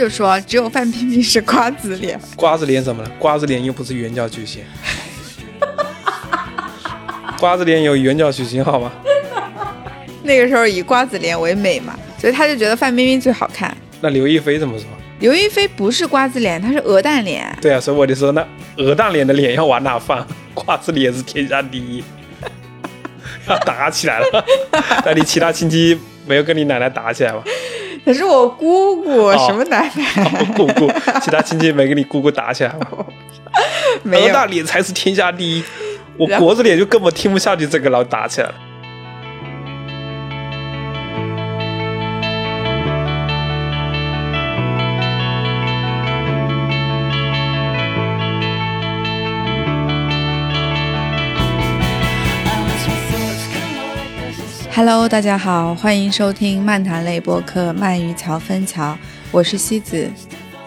[0.00, 2.18] 就说只有范冰冰是瓜子脸。
[2.34, 3.10] 瓜子脸怎么了？
[3.18, 4.64] 瓜子脸又不是圆角矩形。
[7.38, 8.90] 瓜子脸有圆角矩形好吗？
[10.22, 13.76] 那个时候以瓜子脸为美嘛，所以他就觉得范冰冰最好看。
[14.00, 14.86] 那刘亦菲怎么说？
[15.18, 17.54] 刘亦菲不是瓜子脸，她是鹅蛋脸。
[17.60, 18.42] 对啊，所以我就说那
[18.78, 20.26] 鹅蛋脸的脸要往哪放？
[20.54, 22.02] 瓜子脸是天下第一，
[23.46, 24.44] 要打起来了。
[25.04, 27.42] 那你其他亲戚没有跟你奶奶打起来吗？
[28.10, 30.44] 可是我姑姑什么奶奶？
[30.56, 30.90] 姑姑，
[31.22, 32.86] 其他亲戚没跟你姑姑打起来吗？
[34.02, 34.26] 没有。
[34.28, 35.62] 鹅蛋脸才是天下第一。
[36.16, 38.54] 我国字脸就根本听不下去这个，然后打起来了。
[54.72, 58.92] Hello，大家好，欢迎收听漫谈类播客《鳗鱼桥分桥》，
[59.32, 60.08] 我是西子，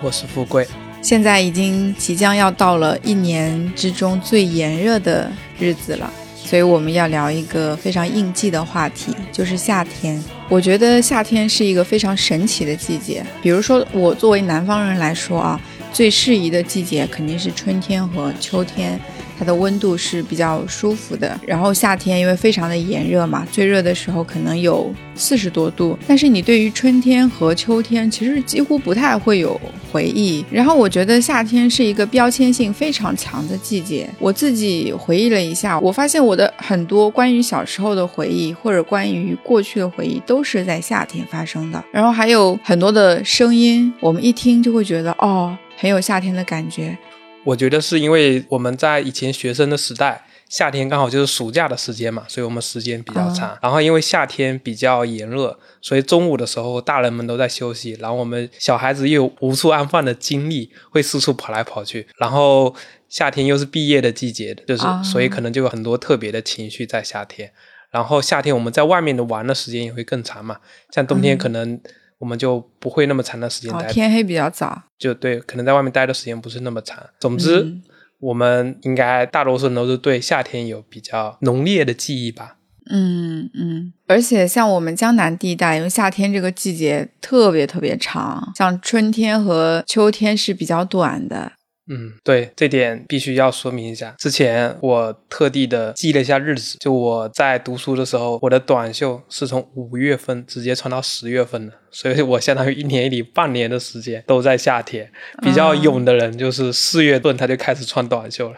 [0.01, 0.67] 我是富贵。
[1.01, 10.21] 现在已经即将要到了一年之中最炎热的日子了，所以我们要聊一个非常应季的话题，就是夏天。
[10.49, 13.25] 我觉得夏天是一个非常神奇的季节。
[13.41, 15.59] 比如说，我作为南方人来说啊，
[15.93, 18.99] 最适宜的季节肯定是春天和秋天。
[19.35, 25.97] 它的温度是比较舒服的，然后夏天因为非常的炎热嘛，最热的时候可能有四十多度。
[26.07, 29.59] 但是你对于春天和秋天其实几乎不太会有
[29.91, 30.45] 回忆。
[30.51, 34.07] 然后我觉得夏天是一个标签性非常强的季节。
[34.19, 41.83] 我自己回忆了一下，我发现我的很多关于小时候的回忆或者关于过去的回忆都是在夏天发生的。
[41.91, 46.97] 然后还有很多的声音，我们一听就会觉得哦，很有夏天的感觉。
[47.43, 53.59] 我觉得是因为我们在以前学生的时代，夏天刚好就是暑假的时间嘛，所以我们时间比较长。
[53.61, 62.07] 然后因为夏天比较炎热，所以中午的时候大人们都在休息，然后我们小孩子又有无处安放的精力，会四处跑来跑去。
[62.17, 62.73] 然后
[63.09, 67.51] 夏天又是毕业的季节，就是所以可能就有很多特别的情绪在夏天。
[67.91, 70.59] 然后夏天我们在外面的玩的时间也会更长嘛，
[70.95, 71.81] 像冬天可能。
[72.23, 77.03] 我们就不会那么长的时间待，天黑比较早，就对，可能在外面待的时间不是那么长。
[77.19, 77.75] 总之，
[78.21, 82.55] 我们应该大多数人都是对夏天有比较浓烈的记忆吧。
[82.89, 91.51] 嗯嗯，而且像我们江南地带，因为夏天这个季节特别特别长，像春天和秋天是比较短的。
[91.87, 94.15] 嗯，对，这点必须要说明一下。
[94.17, 105.11] 之前我特地的记了一下日子，就我在读书的时候，我的短袖是从五月份直接穿到十月份的，所以我相当于一年里半年的时间都在夏天。
[105.41, 108.57] 比较勇的人就是四月份他就开始穿短袖了。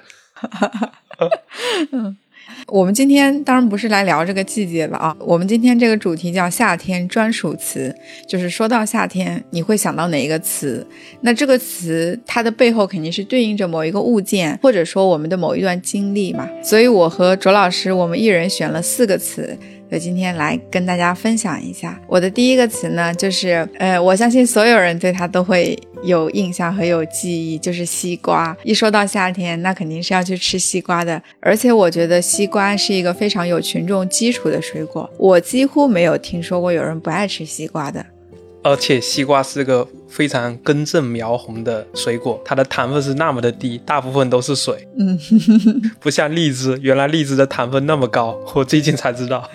[1.92, 2.18] 嗯。
[2.68, 7.96] 我们今天当然不是来聊这个季节了啊，我们今天这个主题叫夏天专属词，
[8.28, 10.86] 就是说到夏天，你会想到哪一个词？
[11.22, 16.50] 那这个词它的背后肯定是对应着某一个物件，或者说我们的某一段经历嘛。
[16.64, 19.56] 所以我和卓老师，我们一人选了四个词。
[19.88, 28.56] 所以今天来跟大家分享一下我的第一个词呢，就是呃，我相信所有人对它都会有印象和有记忆，就是西瓜。
[28.64, 31.22] 一说到夏天，那肯定是要去吃西瓜的。
[31.40, 38.06] 而且我觉得西瓜是一个非常有群众基础的水果，我几乎没有听说过有人不爱吃西瓜的。
[38.64, 44.88] 而且西瓜是个非常根正苗红的水果，它的糖分是那么的低，大部分都是水。
[44.98, 45.20] 嗯，
[46.02, 49.48] 不像荔枝，原来荔枝的糖分那么高，我最近才知道。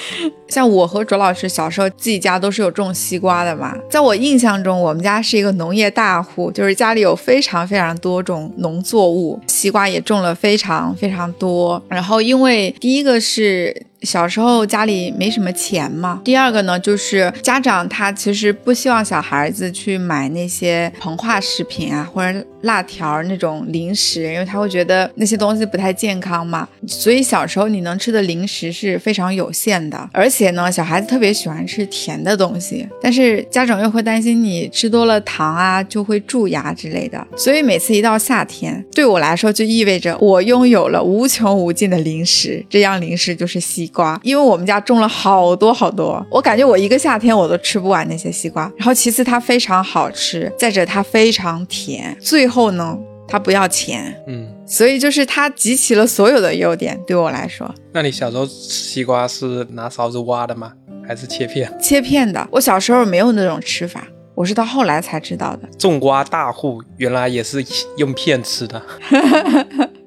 [0.48, 11.82] 像我和卓老师小时候自己家都是有种西瓜的嘛，在我印象中，我们家是一个农业大户，就是家里有非常非常多种农作物，西瓜也种了非常非常多。
[11.88, 13.86] 然后因为第一个是。
[14.02, 16.20] 小时候家里没什么钱嘛。
[16.24, 26.68] 第二个呢，就是家长他其实不希望小孩子去买那些膨化食品啊，或者辣条那种零食，因为他会觉得那些东西不太健康嘛。
[26.86, 30.10] 所以小时候你能吃的零食是非常有限的。
[30.12, 37.24] 而且呢，小孩子特别喜欢吃甜的东西，但是家长又会担心你吃多了糖啊就会蛀牙之类的。
[37.36, 42.64] 所以每次一到夏天，对我来说就意味着我拥有了无穷无尽的零食。
[42.68, 43.91] 这样零食就是西。
[43.92, 48.70] 瓜，因为我们家种了好多好多，我感觉我一个夏天我都吃不完那些西瓜。
[48.76, 52.98] 然后其次它非常好吃，再者它非常甜，最后呢
[53.28, 57.72] 它不要钱，嗯，所以就是它集齐了所有的优点，对我来说。
[57.92, 60.72] 那你小时候吃西瓜是拿勺子挖的吗？
[61.06, 61.72] 还是切片？
[61.80, 62.46] 切片的。
[62.50, 65.68] 我小时候没有那种吃法，我是到后来才知道的。
[65.78, 67.64] 种瓜大户原来也是
[67.96, 68.80] 用片吃的。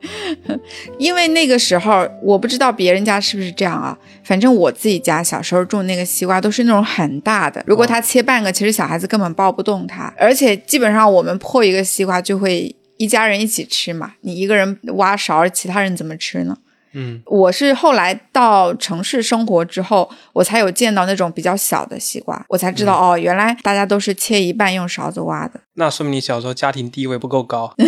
[1.00, 16.58] 因为那个时候我不知道别人家是不是这样啊，反正我自己家小时候种那个西瓜都是那种很大的，如果它切半个，其实小孩子根本抱不动它，而且基本上我们破一个西瓜就会一家人一起吃嘛，你一个人挖勺，其他人怎么吃呢？
[16.96, 25.60] 嗯，我是后来到城市生活之后，我才有见到那种比较小的西瓜，我才知道、哦，原来大家都是切一半用勺子挖的。
[25.74, 27.74] 那说明你小时候家庭地位不够高。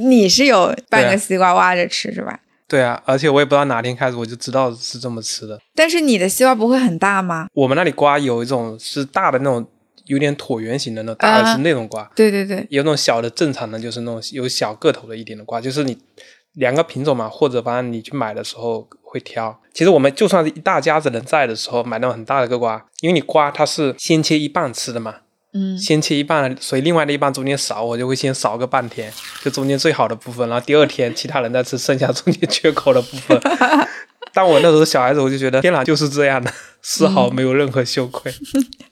[0.00, 2.40] 你是有半个西瓜挖着吃是吧？
[2.66, 5.60] 对啊，而且我也不知道哪天开始我就知道是这么吃的。
[5.74, 7.46] 但是你的西瓜不会很大吗？
[7.52, 9.64] 我们那里瓜有一种是大的那种，
[10.06, 15.96] 有点椭圆形的那种，大啊的是那种瓜，对对对，有那种小的正常的，就是那种有小个头的一点的瓜，就是你
[16.54, 19.60] 两个品种嘛，或者反正你去买的时候会挑。
[19.72, 25.16] 其实我们就算是一大家子人在的时候，买那种很大的个瓜，因为你瓜它是先切一半吃的嘛，
[25.52, 29.12] 嗯先切一半，所以另外的一半中间少，我就会先少个半天，
[29.42, 33.40] 就中间最好的部分，然后第二天其他人再吃剩下中间缺口的部分。
[34.32, 36.52] 但我那时候小孩子，我就觉得天哪，就是这样的，
[36.82, 38.32] 丝毫没有任何羞愧。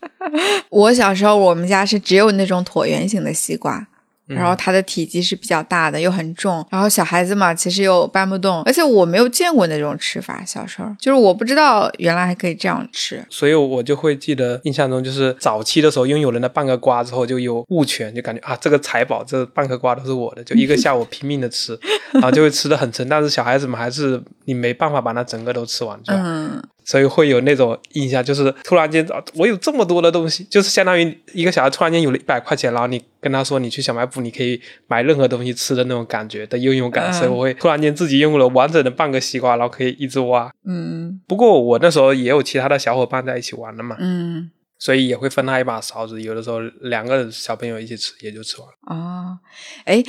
[0.70, 3.88] 我小时候我们家是只有那种椭圆形的西瓜。
[4.32, 6.67] 嗯然后它的体积是比较大的，又很重。
[6.70, 10.43] 然后小孩子嘛，其实又搬不动，而且我没有见过那种吃法。
[10.44, 13.25] 小时候就是我不知道原来还可以这样吃。
[13.31, 21.78] 所以我就会记得印象中，就是早期的时候拥有了那半个瓜之后，就有物权，就感觉啊，这个财宝，这半个瓜都是我的，就一个下午拼命的吃，
[22.14, 23.08] 然后就会吃的很撑。
[23.08, 25.99] 但是小孩子们还是你没办法把它整个都吃完？
[26.06, 40.50] 嗯，所以会有那种印象，就是突然间啊，我有这么多的东西，就是相当于一个小孩突然间有了一百块钱，然后你跟他说你去小卖部，你可以买任何东西吃的那种感觉的拥有感，嗯所以我会突然间自己拥有了完整的半个西瓜，然后可以一直挖。
[40.67, 48.75] 嗯不过我那时候也有其他的小伙伴在一起玩的嘛，嗯所以也会分他一把勺子，有的时候两个小朋友一起吃也就吃完了。
[48.96, 49.38] 哦，
[49.85, 50.02] 哎，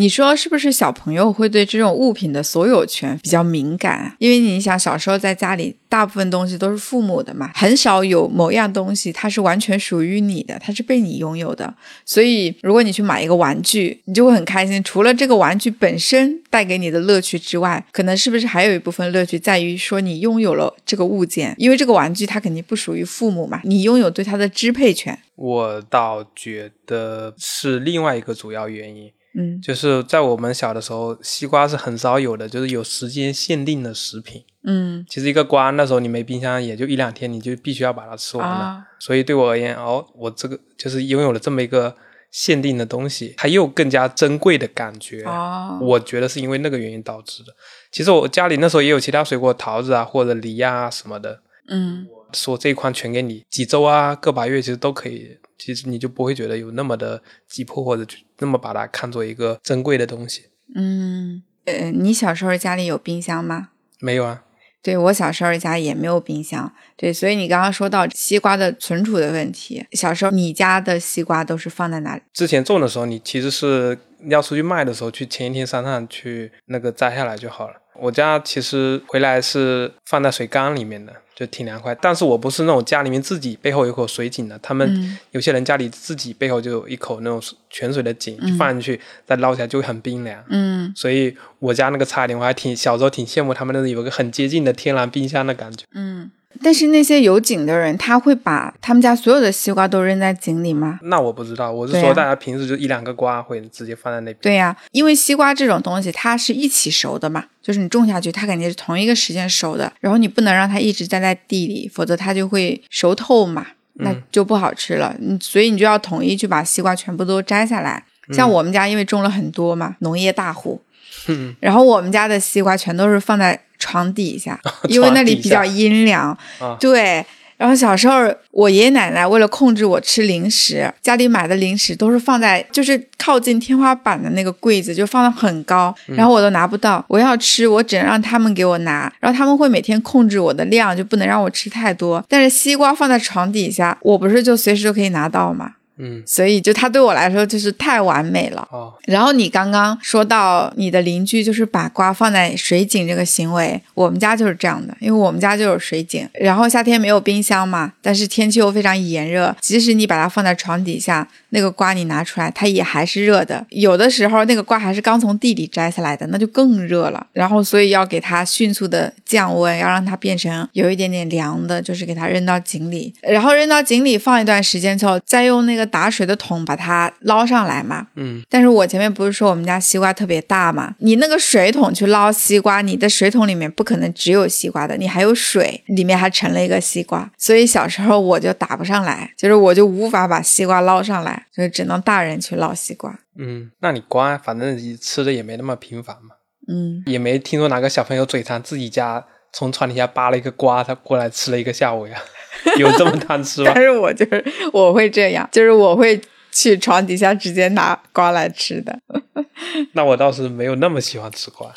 [0.00, 4.16] 你说是不是小朋友会对这种物品的所有权比较敏感？
[4.18, 11.74] 因为你想，小时候在家里，大部分东西都是父母的嘛，很少有某样东西它是完全属于你的，它是被你拥有的。
[12.06, 14.82] 所以，如果你去买一个玩具，你就会很开心。
[14.82, 25.18] 除了这个玩具本身带给你的乐趣之外，可能是不是还有一部分乐趣在于说你拥有了这个物件，因为这个玩具它肯定不属于父母嘛，你拥有对它的支配权。
[25.36, 34.42] 我倒觉得是另外一个主要原因，嗯就是在我们小的时候，西瓜是很少有的，就是有时间限定的食品。
[34.64, 38.64] 嗯其实一个瓜那时候你没冰箱，也就一两天，你就必须要把它吃完了。
[38.64, 41.94] 啊所以对我而言，哦，我这个就是拥有了这么一个
[42.30, 45.22] 限定的东西，它又更加珍贵的感觉。
[45.24, 47.54] 哦我觉得是因为那个原因导致的。
[47.90, 52.06] 其实我家里那时候也有其他水果，桃子啊或者梨啊什么的，嗯。
[52.32, 55.36] 说这一筐全给你，几周啊个把月其实都可以。
[55.60, 60.46] 其实你就不会觉得有那么的急迫，或者就那么把它看作一个珍贵的东西。
[60.74, 63.68] 嗯，呃，你小时候家里有冰箱吗？
[63.98, 64.44] 没有啊，
[64.82, 72.22] 对我小时候家也没有冰箱，对，所以你刚刚说到西瓜的存储的问题，小时候你家的西瓜都是放在哪里？
[72.32, 73.98] 之前种的时候，你其实是
[74.28, 77.74] 要出去卖的时候，去前一天山上去那个摘下来就好了。
[78.00, 81.94] 我家其实回来是放在水缸里面的，就挺凉快。
[81.94, 90.44] 但是我不是那种家里面自己背后有口水井的，他们嗯有些人家里自己背后就有一口那种泉水的井，就放进去再捞起来就会很冰凉。
[90.48, 95.84] 嗯所以我家那个差一点，我还挺小时候挺羡慕他们那种有个很接近的天然冰箱的感觉。
[95.94, 96.30] 嗯。
[96.62, 100.98] 但是那些有井的人，他会把他们家所有的西瓜都扔在井里吗？
[101.02, 104.36] 那我不知道，我是说大家平时就一两个瓜会直接放在那边。
[104.42, 115.16] 对呀、因为西瓜这种东西，它是一起熟的嘛，就是你种下去，它肯定是同一个时间熟的，然后你不能让它一直栽在地里，否则它就会熟透嘛，那就不好吃了。
[115.20, 118.04] 嗯，所以你就要统一去把西瓜全部都摘下来。
[118.32, 120.80] 像我们家因为种了很多嘛，农业大户，
[121.26, 126.30] 嗯然后我们家的西瓜全都是放在床底下， 因为那里比较阴凉。
[126.60, 127.26] 啊对。
[127.56, 137.04] 然后小时候，我爷爷奶奶为了控制我吃零食，家里买的零食都是放在就是靠近天花板的那个柜子，就放的很高，然后我都拿不到。
[137.06, 142.24] 我要吃，我只能让他们给我拿，然后他们会每天控制我的量，就不能让我吃太多。
[142.26, 145.72] 但是西瓜放在床底下，我不是就随时都可以拿到吗？
[146.00, 148.66] 嗯，所以就它对我来说就是太完美了。
[148.72, 163.66] 哦，然后你刚刚说到你的邻居就是把瓜放在水井这个行为，我们家就是这样的，因为我们家就有水井，然后夏天没有冰箱嘛，但是天气又非常炎热，即使你把它放在床底下，那个瓜你拿出来，它也还是热的。
[163.70, 167.26] 有的时候那个瓜还是刚从地里摘下来的，那就更热了。
[167.32, 178.06] 然后所以要给它迅速的降温，要让它变成有一点点凉的，就是给它扔到井里，然后扔到井里放一段时间之后，再用那个打水的桶把它捞上来嘛。
[178.14, 180.94] 嗯，但是我前面不是说我们家西瓜特别大嘛？
[180.98, 187.30] 你那个水桶去捞西瓜，你的水桶里面不可能只有西瓜的，你还有水，里面还盛了一个西瓜。
[187.36, 193.18] 所以小时候我就打不上来，就是我就无法把西瓜捞上来，所以只能大人去捞西瓜。
[193.38, 196.34] 嗯，那你瓜反正你吃的也没那么频繁嘛，
[196.68, 202.18] 嗯，也没听说哪个小朋友嘴馋自己家从床底下扒了一个瓜，他过来吃了一个下午呀，
[202.78, 203.82] 有这么贪吃吗 但？
[203.82, 206.20] 是我就是我会这样，就是我会
[206.52, 208.98] 去床底下直接拿瓜来吃的。
[209.92, 211.72] 那我倒是没有那么喜欢吃瓜。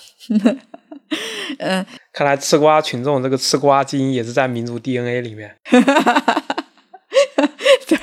[1.60, 5.56] 嗯，看来吃瓜群众这个吃瓜基因也是在民族 DNA 里面。
[7.88, 7.98] 对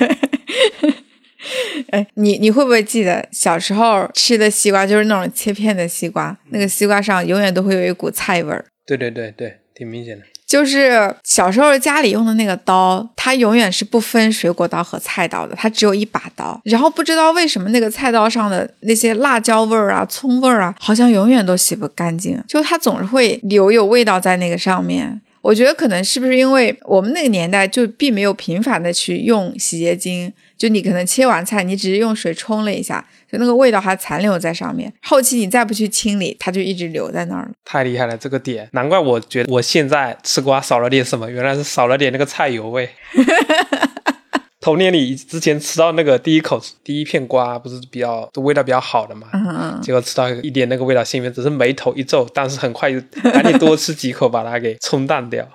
[1.91, 8.65] 哎，你你会不会记得小时候吃的西瓜就是那种切片的西瓜，那个西瓜上永远都会有一股菜味儿。
[8.87, 10.25] 对对对对，挺明显的。
[10.51, 16.61] 就是小时候家里用的那个刀，它永远是不分水果刀和菜刀的，它只有一把刀。
[16.65, 25.21] 然后不知道为什么那个菜刀上的那些辣椒味儿啊、葱味儿啊，好像永远都洗不干净，就它总是会留有味道在那个上面。
[25.41, 33.03] 我觉得可能是不是因为我们那个年代就并没有频繁的去用洗洁精，就你可能切完菜，你只是用水冲了一下，
[33.33, 34.93] 就那个味道还残留在上面。
[35.01, 37.51] 后期你再不去清理，它就一直留在那儿了。
[37.65, 42.91] 太厉害了，这个点，难怪我觉得我现在吃瓜少了点什么，原来是少了点那个菜油味。
[44.61, 53.01] 童年里之前吃到那个第一口第一片瓜，不是比较都味道比较好的嘛，嗯嗯，结果吃到一点那个味道，心里面只是眉头一皱，但是很快就
[53.33, 55.49] 赶紧多吃几口，把它给冲淡掉。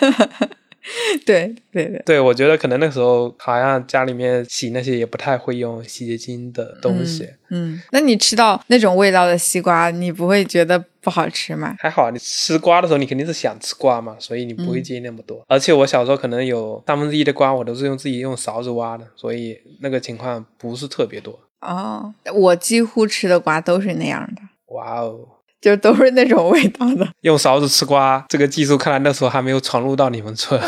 [1.26, 2.02] 对对对。
[2.04, 11.74] 对，我觉得可能那时候好像家里面洗那些也不太会用洗洁精的东西，嗯，那你吃到那种味道的西瓜，你不会觉得不好吃吗？
[11.78, 15.44] 还好，你吃瓜的时候，你肯定是想吃瓜嘛，所以你不会介意那么多。
[15.48, 21.38] 而且我小时候可能有三分之一的瓜，我都是用自己用勺子挖的，所以那个情况不是特别多。
[21.60, 24.42] 哦，我几乎吃的瓜都是那样的，
[24.74, 25.28] 哇哦，
[25.60, 27.08] 就都是那种味道的。
[27.20, 30.60] 用勺子吃瓜这个技术，看来那时候还没有传入到你们村，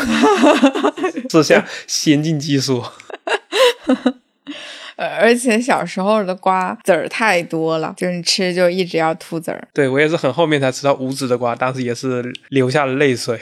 [1.27, 2.83] 这项先进技术。
[4.95, 9.67] 呃，而且小时候的瓜籽儿太多了，就是你吃就一直要吐籽儿。
[9.73, 13.39] 对我也是很后面才吃到无籽的瓜，当时也是流下了泪水。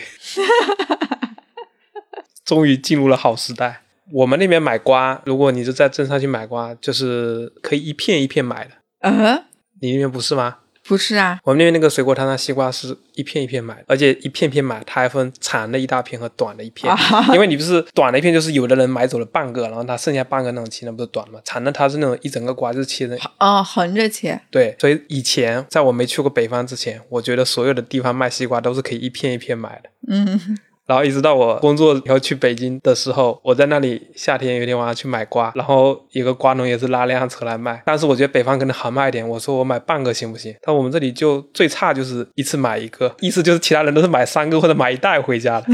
[2.46, 3.82] 终于进入了好时代。
[4.14, 8.72] 我们那边买瓜，如果你是在镇上去买瓜，就是可以一片一片买的。
[9.02, 9.44] 嗯，
[9.82, 10.58] 你那边不是吗？
[10.92, 16.94] 不是啊，我们那边那个水果摊上西瓜是一片一片买，而且一片片买，它还分长的一大片和短的一片。
[17.34, 21.40] 因为你不是短的一片，就是有的人买走了半个，然后他剩下半个那种切，那不是短的吗？
[21.46, 23.18] 长的它是那种一整个瓜就是切的。
[23.40, 24.38] 哦，横着切。
[24.52, 29.90] 对，所以以前在我没去过北方之前，我觉得所有的地方卖西瓜都是可以一片一片买的。
[30.10, 30.58] 嗯，
[30.92, 40.54] 然后一直到我工作以后去北京的时候，我在那里夏天有一天晚上去买瓜，然后一个瓜农也是拉辆车来卖，但是我觉得北方可能好卖一点，我说我买半个行不行？
[40.62, 45.68] 但我们这里就最差就是一次买一个，意思就是其他人都是买三个或者买一袋回家的，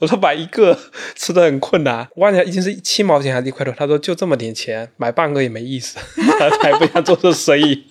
[0.00, 0.76] 我说买一个
[1.14, 5.96] 吃的很困难，我问他已经是七毛钱还是一块多，他说就这么点钱，买半个也没意思，
[6.60, 7.84] 他也不想做这生意。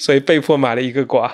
[0.00, 1.32] 所以被迫买了一个瓜，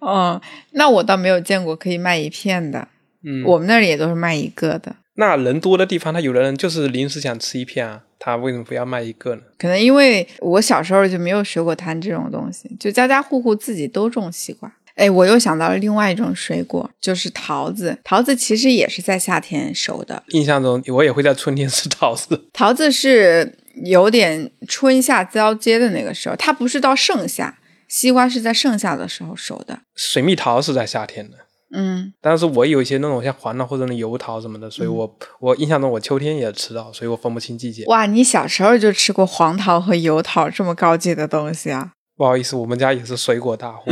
[0.00, 0.40] 哦，
[0.72, 2.86] 那我倒没有见过可以卖一片的，
[3.24, 4.94] 嗯，我们那里也都是卖一个的。
[5.16, 9.42] 那人多的地方，他有的人就是临时想吃一片啊，他为什么不要卖一个呢？
[9.58, 14.72] 可能因为我小时候就没有水果摊这种东西，就家家户户自己都种西瓜。
[14.96, 17.98] 哎，我又想到了另外一种水果，就是桃子。
[18.04, 27.56] 桃子其实也是在夏天熟的，印象中我也会在春天吃桃子， 桃子是有点春夏交接的那个时候，它不是到盛夏，
[27.94, 29.78] 西瓜是在盛夏的时候熟的。
[29.94, 31.36] 水蜜桃是在夏天的。
[31.72, 37.84] 嗯，但是我有一些那种像黄桃或者那油桃什么的，所以我、我印象中我秋天也吃到，所以我分不清季节。
[37.86, 41.92] 哇，你小时候就吃过黄桃和油桃这么高级的东西啊？
[42.16, 43.88] 不好意思，我们家也是水果大户，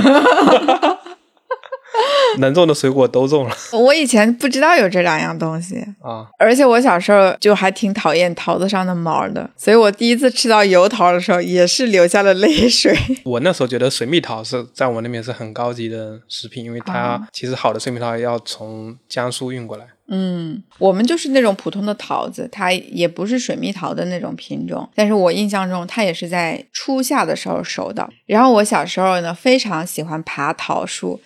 [2.39, 6.27] 能种的水果都种了我以前不知道有这两样东西，啊。
[6.39, 12.97] 而且我小时候就还挺讨厌桃子上的毛的，所以我第一次吃到油桃的时候也是流下了泪水。
[13.25, 19.87] 我那时候觉得水蜜桃是在我那边是很高级的食品，因为它啊其实好的水蜜桃要从江苏运过来。
[20.15, 28.07] 嗯，我们就是那种普通的桃子，它也不是水蜜桃的那种品种，但是我印象中它也是在初夏的时候熟的。
[28.27, 31.19] 然后我小时候呢，非常喜欢爬桃树，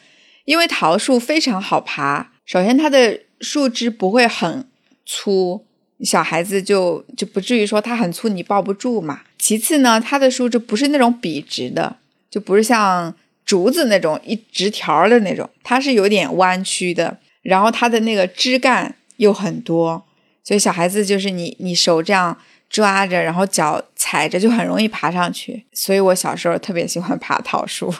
[0.46, 2.32] 因为桃树非常好爬。
[2.46, 4.66] 首先，它的树枝不会很
[5.04, 5.64] 粗，
[6.00, 9.20] 小孩子就就不至于说它很粗你抱不住嘛。
[9.38, 11.96] 其次呢，它的树枝不是那种笔直的，
[12.30, 17.18] 就不是像竹子那种一直条的那种，它是有点弯曲的。
[17.42, 20.04] 然后它的那个枝干又很多，
[20.42, 22.36] 所以小孩子就是你你手这样
[22.68, 25.64] 抓着，然后脚踩着就很容易爬上去。
[25.72, 27.92] 所以我小时候特别喜欢爬桃树，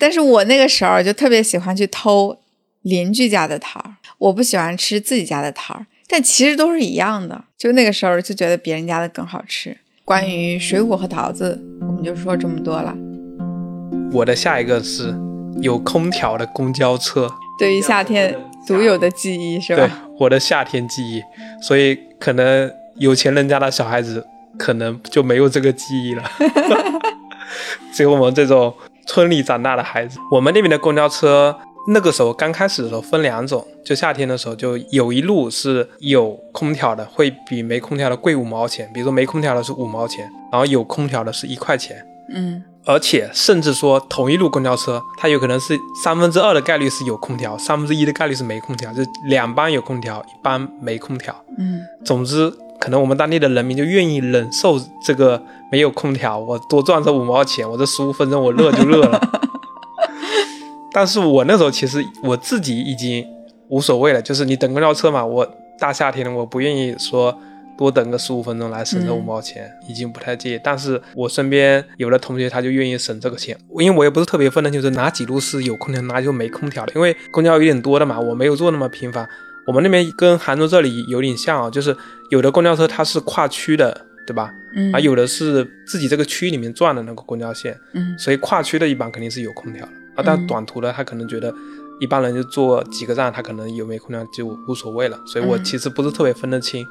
[0.00, 2.34] 但是我那个时候就特别喜欢去偷
[2.82, 7.44] 邻居家的桃儿，我不喜欢吃自己家的桃儿，但其实都是一样的。
[7.58, 9.76] 就那个时候就觉得别人家的更好吃。
[10.06, 12.96] 关于水果和桃子，我们就说这么多了。
[14.10, 15.14] 我的下一个是
[15.60, 18.34] 有空调的公交车，对于夏天
[18.66, 20.08] 独有的记忆是吧对吧？
[20.18, 21.22] 我的夏天记忆，
[21.62, 24.26] 所以可能有钱人家的小孩子
[24.58, 26.24] 可能就没有这个记忆了，
[27.92, 28.74] 只有我们这种
[29.10, 30.20] 村里长大的孩子。
[30.30, 31.56] 我们那边的公交车
[31.88, 41.96] 那个时候刚开始的时候分两种，就夏天的时候就有一路是有空调的，会比没空调的贵五毛钱，比如说没空调的是五毛钱，然后有空调的是一块钱。
[42.32, 51.34] 嗯而且甚至说同一路公交车，它有可能是三分之二的概率是有空调，三分之一的概率是没空调，就两班有空调，一班没空调。
[51.58, 59.20] 嗯总之，可能我们当地的人民就愿意忍受这个没有空调，我多赚这五毛钱，我这十五分钟我热就热了。
[60.90, 63.24] 但是我那时候其实我自己已经
[63.68, 65.46] 无所谓了，就是你等公交车嘛，我
[65.78, 67.38] 大夏天的我不愿意说
[67.76, 70.60] 多等个十五分钟来省这嗯五毛钱，已经不太介意。
[70.64, 79.28] 但是我身边有的同学他就愿意省这个钱，因为我也不是特别分得清楚哪几路是有空调，哪就没空调的，因为公交有点多的嘛，我没有坐那么频繁。
[79.66, 81.96] 我们那边跟杭州这里有点像啊，就是
[82.30, 84.52] 有的公交车它是跨区的，对吧？
[84.74, 90.22] 嗯，啊有的是自己这个区里面转的那个公交线，嗯所以跨区的一般肯定是有空调的啊。
[90.24, 91.52] 但嗯短途的他可能觉得
[92.00, 95.18] 一般人就坐几个站，他可能有没有空调就无所谓了。
[95.26, 96.86] 所以我嗯其实不是特别分得清。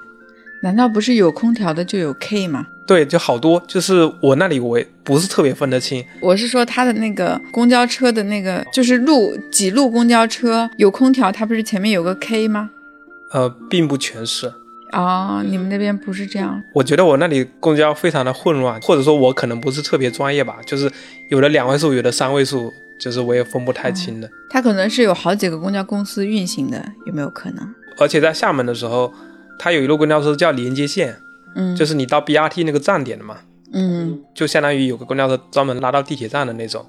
[0.61, 2.67] 难道不是有空调的就有 K 吗？
[2.85, 6.03] 对，就好多，就是我那里我也不是特别分得清。
[6.21, 12.71] 我是说它的那个公交车的那个，就是路几路公交车有空调，它不是前面有个 K 吗？
[13.31, 14.51] 呃，并不全是。
[14.91, 16.59] 哦，你们那边不是这样？
[16.73, 20.91] 我觉得我那里公交非常的混乱，或者说我可能不是特别专业吧，就是
[21.29, 24.27] 有的两位数，有的三位数，就是我也分不太清的。
[24.49, 27.75] 它可能是有好几个公交公司运行的，有没有可能？
[27.99, 29.13] 而且在厦门的时候，
[29.59, 31.15] 它有一路公交车叫连接线，
[31.55, 33.37] 嗯，就是你到 BRT 那个站点的嘛，
[33.73, 34.19] 嗯。
[34.33, 36.83] 就相当于有个公交车专门拉到地铁站的那种，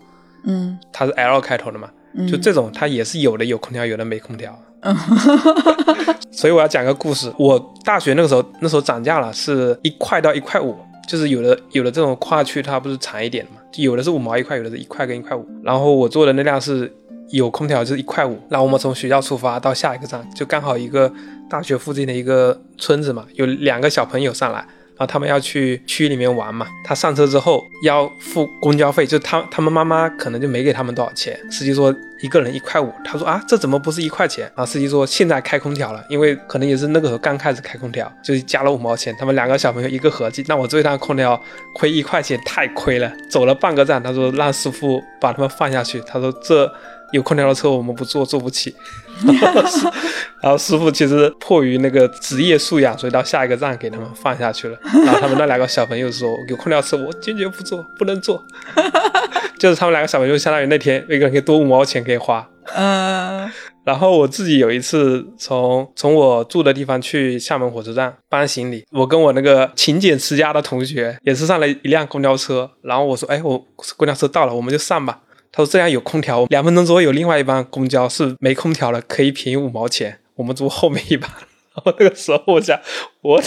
[0.45, 0.79] 嗯。
[0.93, 4.57] 它是 L 开头的嘛，嗯，就这种它也是有的有空调，有的没空调。
[6.33, 10.75] 所以我要讲个故事，我大学那个时候，那时候涨价了，是一块到一块五，
[11.07, 15.47] 就是有的有的这种跨区它不是长一点的嘛，有的是五毛一块，有的是一块跟一块五。
[15.63, 16.91] 然后我坐的那辆是
[17.33, 18.39] 有空调，就是一块五。
[18.49, 21.13] 然后我们从学校出发到下一个站，就刚好一个
[21.49, 24.65] 大学附近的一个村子嘛，有两个小朋友上来。
[25.01, 31.91] 然后他们要去区里面玩嘛，他上车之后要付公交费，就他他们妈妈可能就没给他们多少钱，司机说
[32.23, 34.45] 一个人一块五，他说啊这怎么不是一块钱？
[34.55, 41.41] 然后司机说现在开空调了，因为可能也是那个时候刚开始开空调，就加了五毛钱，他们两个小朋友一个合计，那我这一趟空调
[41.77, 46.71] 亏一块钱太亏了，走了半个站，他说让师傅把他们放下去，他说这。
[47.13, 48.75] 有空调的车我们不坐，坐不起。
[50.43, 54.79] 然后师傅其实迫于那个职业素养，所以到下一个站给他们放下去了。
[55.05, 58.43] 然后他们那两个小朋友说：“有空调车我坚决不坐，不能坐。
[59.59, 62.49] ”就是他们两个小朋友相当于那天每个人可以多五毛钱可以花。
[62.75, 63.51] 嗯
[63.83, 73.59] 然后我自己有一次从从我住的地方去厦门火车站搬行李，我跟我那个勤俭持家的同学也是上了一辆公交车，然后我说：“哎，我
[73.97, 75.21] 公交车到了，我们就上吧。”
[75.53, 81.31] 他说：“这样有空调，两分钟之后有另外一班公交是没空调了，可以便宜五毛钱，我们坐后面一班。”
[81.75, 82.81] 然后那个时候我想，
[83.23, 83.43] 我，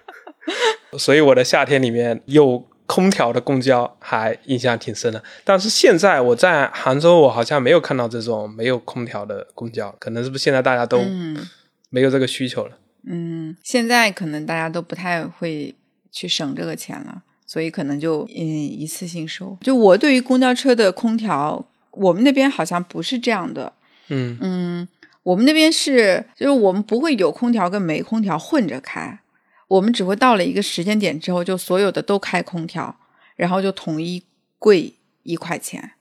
[0.98, 5.22] 所以我的夏天里面有空调的公交还印象挺深的。
[5.44, 11.46] 但是现在我在杭州，我好像没有看到这种没有空调的公交，可能是不是现在大家都嗯
[11.90, 12.78] 没有这个需求了？
[13.06, 15.74] 嗯，现在可能大家都不太会
[16.12, 19.56] 去省这个钱了，所以可能就嗯一次性收。
[19.62, 23.72] 就我对于公交车的空调，我们那边好像不是这样的。
[24.10, 24.88] 嗯嗯，
[25.22, 29.20] 我们那边是，就是我们不会有空调跟没空调混着开，
[29.66, 32.94] 我们只会到了一个时间点之后，就所有的都开空调，
[33.34, 34.22] 然后就统一
[34.58, 35.92] 贵一块钱，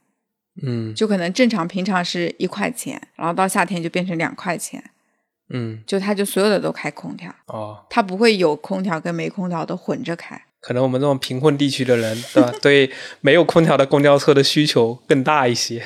[0.62, 4.92] 嗯就可能正常平常是一块钱，然后到夏天就变成两块钱，
[5.50, 10.42] 嗯就它就所有的都开空调，哦，它不会有空调跟没空调的混着开。
[10.68, 12.54] 可能我们这种贫困地区的人，对吧？
[12.62, 15.82] 对没有空调的公交车的需求更大一些。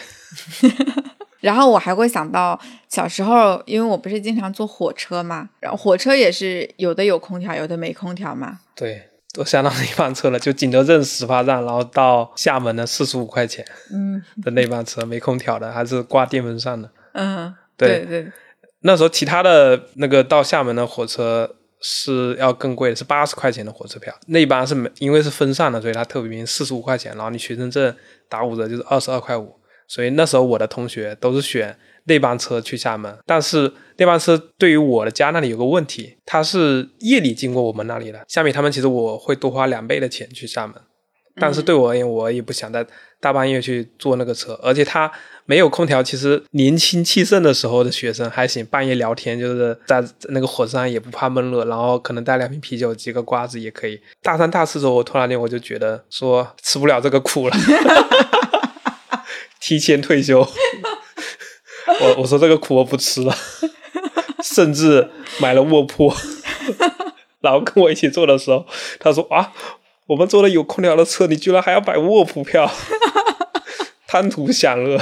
[1.40, 8.58] 然后我还会想到小时候，因为我不是经常坐火车嘛，然后火车也是有的有空调，有的没空调嘛。
[8.74, 9.04] 对，
[9.36, 13.64] 都相当于一班车了，就景德镇始发站，然后到厦门的四十五块钱
[13.94, 16.90] 嗯的那班车，没空调的，还是挂电风扇的。
[17.14, 18.32] 嗯，对对对，
[18.80, 24.14] 那时候其他的那个到厦门的火车，是要更贵的，是八十块钱的火车票。
[24.28, 27.14] 那班是没因为是分散的，所以它特别便宜，四十五块钱。
[27.16, 27.96] 然后你学生证
[28.30, 29.56] 打五折就是二十二块五。
[29.88, 38.24] 所以那时候我的同学都是选那班车去厦门，但是那班车对于我的家那里有个问题，它是夜里经过我们那里的。
[38.30, 40.76] 相比他们其实我会多花两倍的钱去厦门，
[41.36, 42.88] 但是对我而言，我也不想在
[43.22, 45.10] 大半夜去坐那个车，而且他
[45.46, 46.04] 没有空调。
[46.04, 54.02] 其实年轻气盛的时候的学生还行，半夜聊天就是在那个火车上也不怕闷热，然后可能带两瓶啤酒、几个瓜子也可以。
[54.22, 57.56] 大三、大四的时候，我突然间我就觉得说吃不了这个苦了，
[59.62, 60.46] 提前退休。
[62.02, 63.36] 我我说这个苦我不吃了，
[64.44, 66.12] 甚至买了卧铺。
[67.42, 68.66] 然后跟我一起坐的时候，
[69.00, 69.52] 他说啊，
[70.12, 72.70] 我们坐的有空调的车，你居然还要买卧铺票，
[74.06, 75.02] 贪图享乐。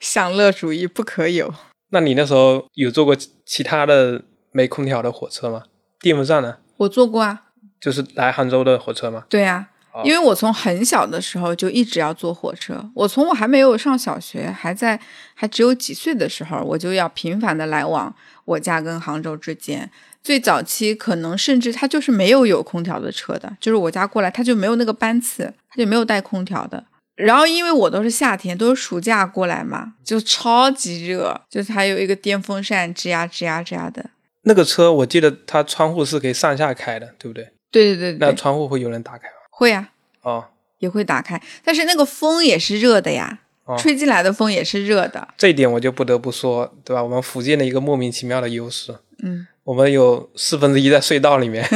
[0.00, 1.54] 享乐主义不可有。
[1.90, 3.16] 那你那时候有坐过
[3.46, 5.62] 其他的没空调的火车吗？
[6.00, 6.56] 电风扇呢？
[6.78, 7.42] 我坐过啊，
[7.80, 9.24] 就是来杭州的火车吗？
[9.28, 14.98] 对呀、哦因为我从很小的时候就一直要坐火车，我从我还没有上小学，还在
[15.34, 18.12] 还只有几岁的时候，我就要频繁的来往
[18.44, 19.88] 我家跟杭州之间。
[20.22, 26.84] 最早期可能甚至它就是没有有空调的车的，就是我家过来它就没有那个班次，它就没有带空调的。
[27.16, 34.10] 然后因为我都是夏天，都是暑假过来嘛，就超级热，就是还有一个电风扇吱呀吱呀吱呀的。
[34.42, 37.50] 那个车我记得它窗户是可以上下开的，对不对？
[37.70, 39.34] 对对对对，那窗户会有人打开吗？
[39.50, 39.90] 会呀、
[40.22, 40.46] 哦，
[40.78, 45.28] 也会打开，但是那个风也是热的呀，哦吹进来的风也是热的。
[45.36, 47.02] 这一点我就不得不说，对吧？
[47.02, 51.66] 我们福建的一个莫名其妙的优势，嗯，我们有四分之一在隧道里面，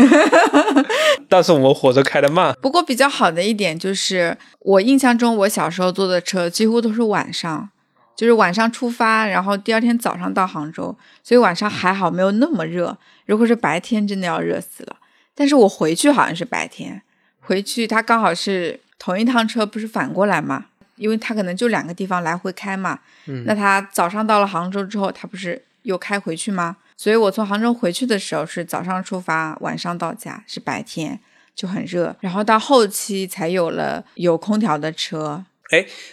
[1.29, 2.55] 但是我们火车开得慢。
[2.61, 7.69] 不过比较好的一点就是，我印象中我小时候坐的车几乎都是晚上，
[8.17, 12.97] 就是晚上出发，然后第二天早上到杭州，所以晚上还好没有那么热。
[13.27, 14.97] 如果是白天，真的要热死了。
[15.35, 17.03] 但是我回去好像是白天，
[17.41, 20.67] 回去它刚好是同一趟车，不是反过来嘛？
[20.97, 23.01] 因为它可能就两个地方来回开嘛。
[23.27, 26.77] 嗯那它早上到了杭州之后，它不是又开回去吗？
[26.97, 31.19] 所以我从杭州回去的时候是早上出发，晚上到家，是白天
[31.55, 32.15] 就很热。
[32.21, 35.45] 然后到后期才有了有空调的车。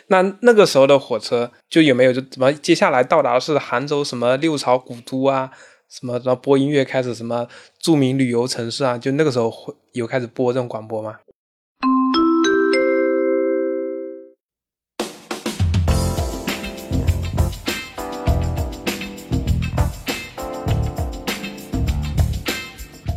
[0.08, 5.52] 那那个时候的火车就有没有就怎么接下来到达的是杭州什么六朝古都啊，
[5.88, 11.18] 什么然后播音乐开始什么著名旅游城市啊，就那个时候会有开始播这种广播吗？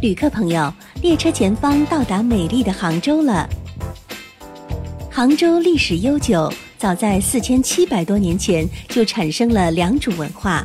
[0.04, 3.48] 旅客朋友，列车前方到达美丽的杭州了。
[5.10, 10.62] 杭州历史悠久，早在四千七百多年前就产生了良渚文化，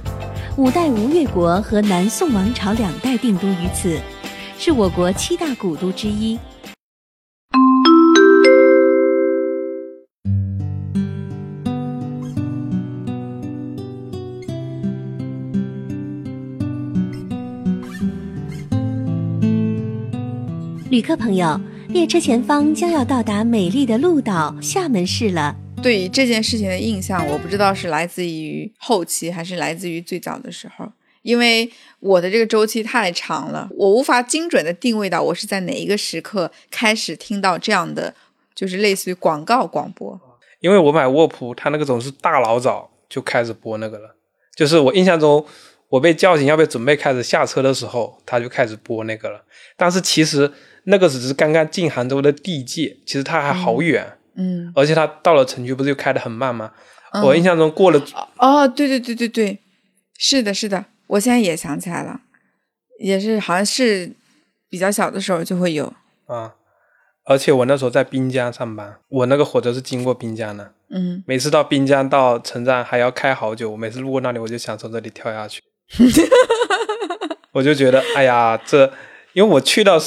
[0.57, 3.97] 五代吴越国和南宋王朝两代定都于此，
[4.57, 6.37] 是我国七大古都之一。
[20.99, 21.57] 旅客朋友，
[21.87, 25.55] 列车前方将要到达美丽的鹭岛厦门市了。
[25.81, 38.13] 对于这件事情的印象，我不知道是来自于后期还是来自于最早的时候，因为我的这个周期太长了，我无法精准的定位到我是在哪一个时刻开始听到这样的，
[38.53, 40.19] 就是类似于广告广播。
[40.59, 44.17] 因为我买卧铺，它那个总是大老早就开始播那个了，
[44.53, 45.45] 就是我印象中，
[45.87, 49.45] 我被叫醒要被准备开始下车的时候，他就开始播那个了。
[49.77, 50.51] 但是其实
[50.85, 56.71] 那个只是刚刚进杭州的地界，其实它还好远，嗯，而且它到了城区不是又开得很慢吗？
[57.13, 57.23] 嗯。
[57.23, 58.01] 我印象中过了
[58.37, 59.59] 哦，对对对对对，
[60.17, 62.21] 是的，是的，我现在也想起来了，
[62.99, 64.11] 也是好像是
[64.69, 65.93] 比较小的时候就会有。
[66.27, 66.55] 啊，
[67.25, 75.61] 而且我那时候在滨江上班，我那个火车是经过滨江的，嗯，每次到滨江到城站还要开好久，我每次路过那里我就想从这里跳下去，
[77.53, 78.93] 我就觉得哎呀，这
[79.33, 79.99] 因为我去到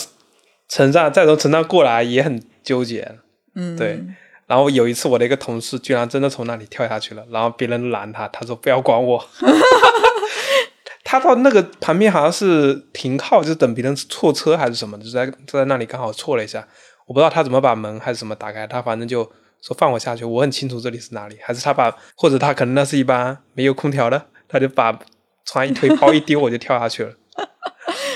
[0.72, 3.18] 城站再从城站过来也很纠结，
[3.54, 4.02] 嗯，对。
[4.46, 9.22] 然后有一次我的一个同事居然真的从那里跳下去了，然后别人拦他，他说不要管我。
[11.04, 16.66] 他到那个旁边好像是停靠，就是等别人错车还是什么，就在就在那里刚好错了一下，
[17.04, 19.30] 我不知道他怎么把门还是什么打开，他反正就
[19.60, 24.98] 说放我下去，我很清楚这里是哪里，还是他把或者他可能那是一般没有空调的， 他就把
[25.44, 27.12] 床一推，包一丢，我就跳下去了。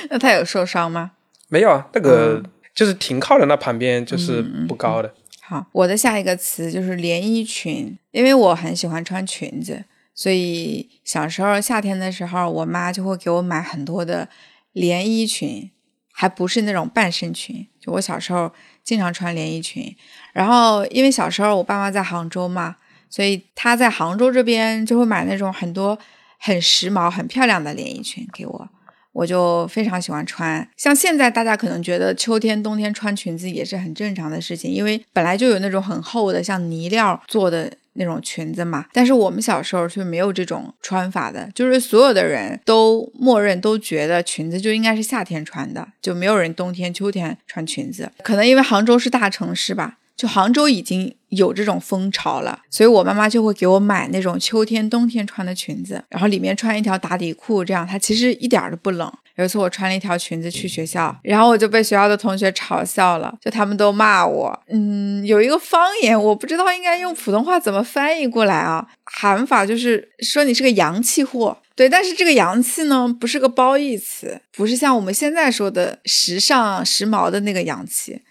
[0.08, 1.12] 那他有受伤吗？
[1.48, 2.42] 没有啊，那个、
[2.74, 14.28] 就是停靠的那旁边就是不高的，好，我的下一个词就是连衣裙，因为我很喜欢穿裙子，所以小时候夏天的时候，我妈就会给我买很多的
[14.72, 15.70] 连衣裙，
[16.12, 17.66] 还不是那种半身裙。
[17.80, 19.94] 就我小时候经常穿连衣裙，
[20.32, 22.76] 然后因为小时候我爸妈在杭州嘛，
[23.08, 25.96] 所以他在杭州这边就会买那种很多
[26.38, 28.68] 很时髦、很漂亮的连衣裙给我。
[29.16, 38.84] 我就非常喜欢穿，像现在大家可能觉得秋天、冬天穿裙子也是很正常的事情，因为本来就有那种很厚的像呢料做的那种裙子嘛。
[38.92, 48.12] 但是我们小时候是没有这种穿法的，就是所有的人都默认都觉得裙子就应该是夏天穿的，就没有人冬天、秋天穿裙子。
[48.22, 49.96] 可能因为杭州是大城市吧。
[50.14, 59.10] 就杭州已经有这种风潮了，所以我妈妈就会给我买那种秋天、冬天穿的裙子，然后里面穿一条打底裤，这样它其实一点都不冷。
[59.36, 64.58] 有一次我穿了一条裙子去学校，然后我就被学校的同学嘲笑了，就他们都骂我。
[64.68, 71.58] 嗯，有一个方言我不知道应该用普通话怎么翻译过来啊，喊法就是说你是个洋气货。
[71.74, 78.22] 对，但是这个洋气呢，不是个褒义词，不是像我们现在说的时尚、时髦的那个洋气。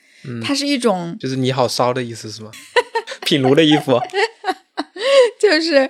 [0.44, 2.50] 它是一种，就是你好骚的意思是吗？
[3.26, 4.00] 品如的衣服，
[5.42, 5.90] 就是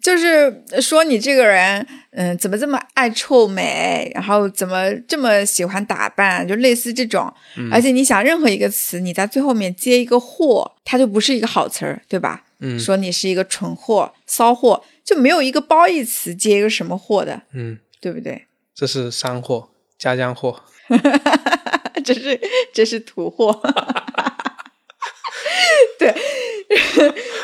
[0.00, 7.32] 就是说你这个人，嗯，怎么这么爱臭美，然后怎么这么喜欢打扮，就类似这种。
[7.70, 12.44] 而且你想任何一个词，你在最后面接一个货，它就不是一个好词儿，对吧？
[12.60, 18.46] 嗯，说你是一个蠢货、骚货，就没有一个褒义词接一个什么货的，嗯，对不对？
[18.74, 20.62] 这是山货、家乡货。
[22.04, 22.40] 这是
[22.74, 23.62] 这是土货，
[25.98, 26.14] 对，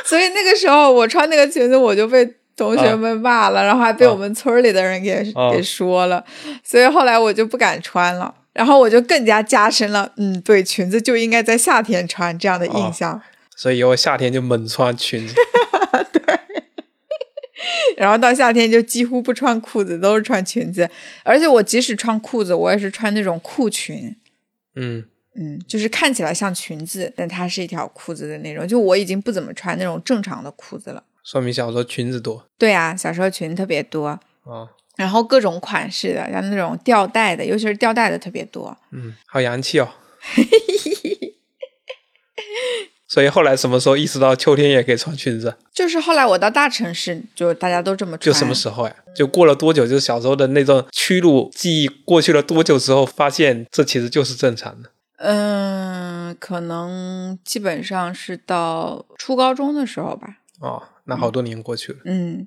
[0.05, 6.25] 所以那个时候我穿那个裙子，我就被同学们骂了，然后还被我们村里的人给给说了，
[6.65, 13.21] 所以后来我就不敢穿了，然后我就更加加深了，嗯，对，裙子就应该在夏天穿这样的印象，
[13.57, 15.35] 所以以后夏天就猛穿裙子，
[16.13, 16.39] 对，
[17.97, 20.89] 然后到夏天就几乎不穿裤子，都是穿裙子，
[21.23, 24.17] 而且我即使穿裤子，我也是穿那种裤裙。
[24.75, 25.05] 嗯
[25.35, 28.67] 嗯，就是看起来像裙子，但它是一条裤子的那种。
[28.67, 31.03] 就我已经不怎么穿那种正常的裤子了。
[31.25, 32.45] 说明小时候裙子多。
[32.57, 34.21] 对啊，小时候裙特别多啊，
[34.97, 38.77] 然后各种款式的，像那种吊带的，尤其是吊带的特别多。
[38.93, 39.89] 嗯，好洋气哦。
[43.07, 45.57] 所以后来什么时候意识到秋天也可以穿裙子？
[45.73, 48.21] 就是后来我到大城市，就大家都这么穿。
[48.21, 48.95] 就什么时候呀？
[49.15, 49.87] 就过了多久？
[49.87, 54.91] 就是小时候的那种屈辱记忆过去了多久之后，发现这其实就是正常的。
[55.19, 60.39] 嗯，可能基本上是到初高中的时候吧。
[60.61, 61.99] 哦，那好多年过去了。
[62.05, 62.47] 嗯，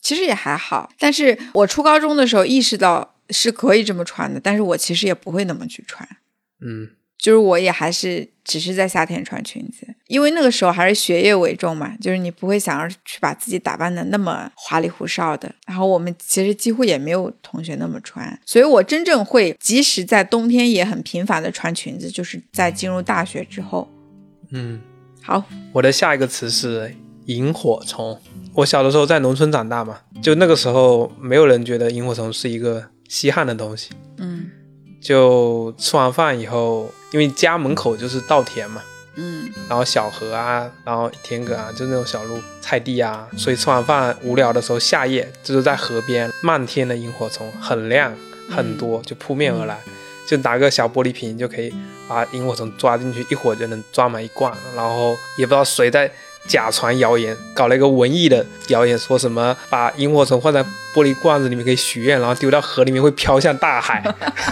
[0.00, 0.90] 其实也还好。
[0.98, 6.08] 但是我初高中的时候意识到是可以这么穿的，但是我其实也不会那么去穿。
[6.60, 6.90] 嗯。
[7.18, 15.52] 就是我也还是只是在夏天穿裙子，因为那个时候还是学业为重嘛，就是你不会想要去把自己打扮的那么花里胡哨的。
[15.66, 23.88] 然后我们其实几乎也没有同学那么穿，所以我真正会即使在冬天也很频繁的穿裙子，就是在进入大学之后。
[24.52, 24.80] 嗯，
[25.20, 26.94] 好，我的下一个词是
[27.26, 28.18] 萤火虫。
[28.54, 33.90] 我小的时候在农村长大嘛，就那个时候没有人觉得萤火虫是一个稀罕的东西。
[34.18, 34.50] 嗯。
[35.00, 38.82] 就吃完饭以后，因为家门口就是稻田嘛，
[39.16, 48.14] 嗯，然后小河啊，然后田埂啊，就那种小路、菜地啊，所以吃完饭无聊的时候，夏夜就是在河边，漫天的萤火虫很亮
[48.50, 49.78] 很多，就扑面而来，
[50.28, 51.72] 就拿个小玻璃瓶就可以
[52.08, 56.10] 把萤火虫抓进去，一会儿就能抓满一罐，然后也不知道谁在。
[56.46, 64.02] 假传谣言，搞了一个文艺的谣言，说什么把萤火虫放在玻璃罐子里面可以许愿，然后丢到河里面会飘向大海。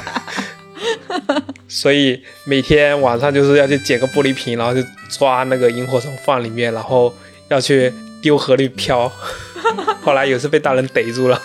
[1.69, 7.13] 所以每天晚上就是要去捡个玻璃瓶，然后就抓那个萤火虫放里面，然后
[7.49, 9.11] 要去丢河里漂。
[10.03, 11.41] 后来有次被大人逮住了，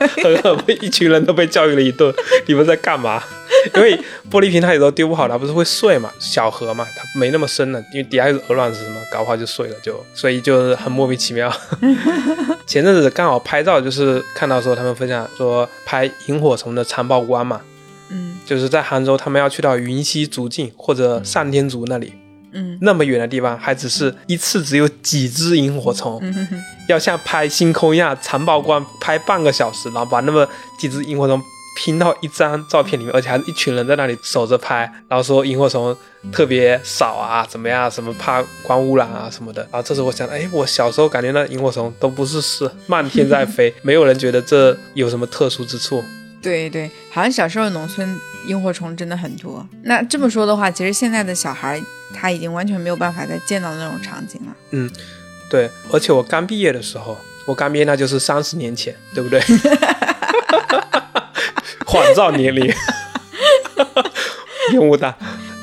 [0.66, 2.12] 被一群人都被教育了一顿。
[2.46, 3.22] 你们在干嘛？
[3.74, 3.96] 因为
[4.30, 6.12] 玻璃瓶它有时候丢不好，它不是会碎嘛？
[6.18, 11.50] 小河嘛，它没那么深的，因为底下有鹅卵石嘛，搞不好就碎了，就所以就是很莫名其妙。
[12.66, 17.62] 前阵子刚好拍照，就是看到说他们分享说拍萤火虫的藏宝关嘛，
[18.46, 22.12] 就是在杭州，他们要去到云溪竹径或者上天竺那里。
[22.56, 26.22] 嗯，那么远的地方，还只是一次只有几只萤火虫，
[26.88, 31.42] 要像拍星空一样，长曝光拍半个小时，然后把那么几只萤火虫
[31.76, 35.96] 拼到一张照片里面，而且还是一群人在那里守着拍，然后说萤火虫
[36.30, 39.60] 特别少啊，怎么样，什么怕光污染啊什么的。
[39.62, 46.04] 然后这时候我想，哎，我小时候感觉那萤火虫都不是事，漫天在飞，没有人觉得这有什么特殊之处。
[46.44, 49.66] 对对，好像小时候农村萤火虫真的很多。
[49.82, 51.82] 那这么说的话，其实现在的小孩
[52.14, 54.54] 他已经完全没有办法再见到那种场景了。
[54.70, 54.90] 嗯，
[55.48, 55.70] 对。
[55.90, 59.40] 而且我刚毕业的时候，我刚毕业那就是三十年前，对不对？
[61.86, 62.72] 谎造 年龄，
[64.72, 65.14] 烟雾弹。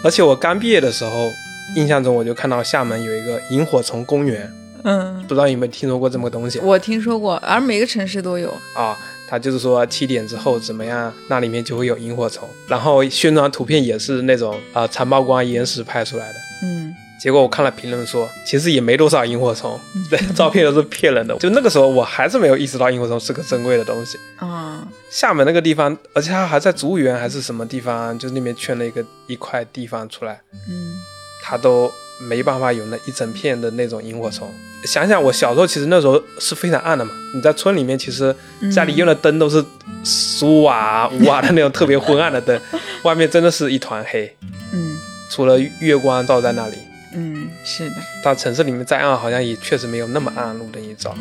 [0.04, 1.30] 而且我刚毕业的时候，
[1.76, 4.52] 印象中我就看到厦门有一个萤火虫公园，
[4.84, 8.50] 嗯，不知道有没有听说过这么个东西我听说过，而每个城市都有。
[8.76, 8.98] 啊？
[9.32, 16.36] 它就是说七点之后怎么样，那里面就会有萤火虫，然后宣传图片也是那种啊、长曝光延时拍出来的。
[16.64, 21.34] 嗯结果我看了评论说，其实也没多少萤火虫， 对，照片都是骗人的。
[21.38, 24.18] 就那个时候，我还是没有意识到萤火虫是个珍贵的东西。
[24.38, 30.96] 啊，厦门那个地方，而且它还在植物园还是什么地方，就是那边圈了一个一块地方出来，嗯
[31.42, 31.90] 他都
[32.28, 34.52] 没办法有那一整片的那种萤火虫。
[34.86, 37.12] 想想我小时候，其实那时候是非常暗的嘛。
[37.36, 38.36] 你在村里面，其实
[38.74, 39.64] 家里用的灯都是
[40.04, 42.60] 十五瓦、五瓦的那种特别昏暗的灯，
[43.04, 44.36] 外面真的是一团黑，
[44.74, 44.98] 嗯
[45.30, 46.78] 除了月光照在那里。
[47.14, 51.14] 嗯，是的，到城市里面再暗，好像也确实没有那么暗，路灯一照。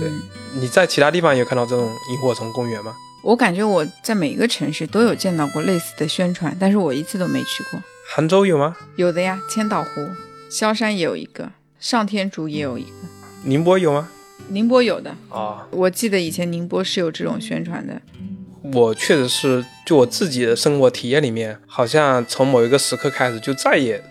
[0.00, 0.22] 对嗯。
[0.60, 2.94] 你在其他地方有看到这种萤火虫公园吗？
[3.22, 7.80] 我感觉我在每个城市都有见到过类似的宣传，但是我一次都没去过。
[8.14, 8.76] 杭州有吗？
[8.96, 9.88] 有的呀，千岛湖、
[10.48, 12.90] 萧山也有一个，上天竺也有一个，
[13.44, 14.08] 宁波有吗？
[14.48, 15.10] 宁波有的。
[15.28, 18.00] 啊、我记得以前宁波是有这种宣传的。
[18.72, 24.02] 我确实是，就我自己的生活体验里面，好像从某一个时刻开始就再也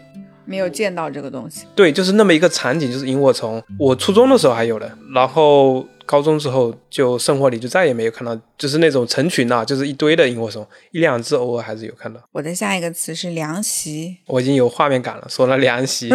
[0.46, 1.66] 没有见到这个东西。
[1.76, 3.62] 对，就是那么一个场景，就是萤火虫。
[3.78, 12.22] 我初中的时候还有的，然后高中之后就生活里就再也没有看到，就是那种成群啊，就是一堆的萤火虫，一两只偶尔还是有看到。
[12.32, 16.10] 我的下一个词是凉席，我已经有画面感了，说了凉席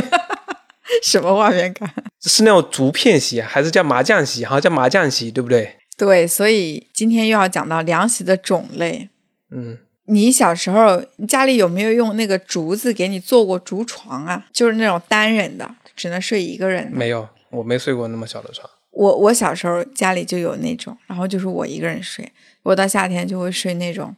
[1.02, 1.88] 什么画面感？
[2.22, 4.44] 是那种竹片席，还是叫麻将席？
[4.44, 5.76] 好像叫麻将席，对不对？
[5.96, 9.08] 对，所以今天又要讲到凉席的种类。
[9.50, 14.46] 嗯，你小时候家里有没有用那个竹子给你做过竹床啊？
[14.52, 16.96] 就是那种单人的，只能睡一个人的。
[16.96, 18.68] 没有，我没睡过那么小的床。
[18.90, 22.30] 我我小时候家里就有那种，然后就是我一个人睡。
[22.62, 24.14] 我到夏天就会睡那种，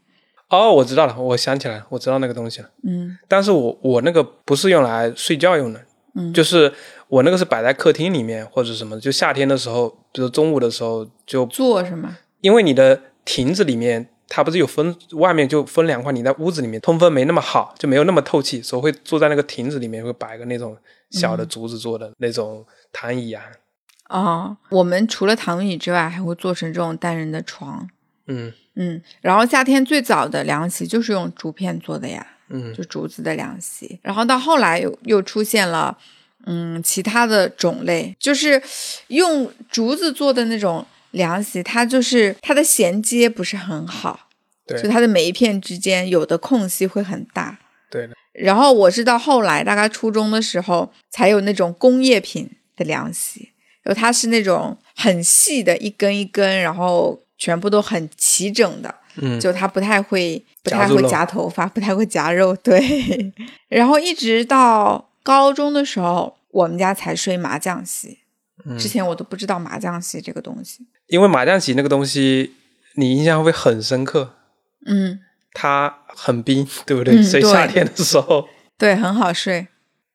[0.48, 2.68] 哦，我知道了，我想起来了，我知道那个东西了。
[2.82, 5.80] 嗯但是我我那个不是用来睡觉用的，
[6.14, 6.72] 嗯就是
[7.08, 12.18] 我那个是摆在客厅里面或者什么，就夏天的时候，比如中午的时候，就做是吗？
[12.40, 20.76] 因为你的亭子里面它不是有分，外面就分凉快，你在屋子里面通风没那么好，就没有那么透气，所以会坐在那个亭子里面，会摆个那种
[21.10, 23.44] 小的竹子做的那种躺椅啊，
[24.12, 27.88] 哦，我们除了躺椅之外，还会做成这种单人的床。
[28.26, 33.98] 嗯嗯，然后夏天最早的凉席就是用竹片做的呀，嗯就竹子的凉席。
[34.02, 35.96] 然后到后来又又出现了，
[36.46, 38.62] 嗯，其他的种类，就是
[39.08, 44.28] 用竹子做的那种凉席，它就是它的衔接不是很好，
[44.66, 47.58] 对就它的每一片之间有的空隙会很大。
[47.90, 53.51] 对的，然后我是到后来大概初中的时候，才有那种工业品的凉席，
[53.84, 63.32] 就它是那种很细的，一根一根，然后全部都很齐整的，嗯就它不太会不太会夹头发，不太会夹肉，对。
[63.68, 68.18] 然后一直到高中的时候，我们家才睡麻将席，
[68.64, 70.86] 嗯之前我都不知道麻将席这个东西。
[71.08, 72.54] 因为麻将席那个东西，
[72.96, 74.36] 你印象会很深刻？
[74.86, 75.20] 嗯，
[75.52, 77.16] 它很冰，对不对？
[77.16, 79.66] 嗯所以对夏天的时候，对，很好睡。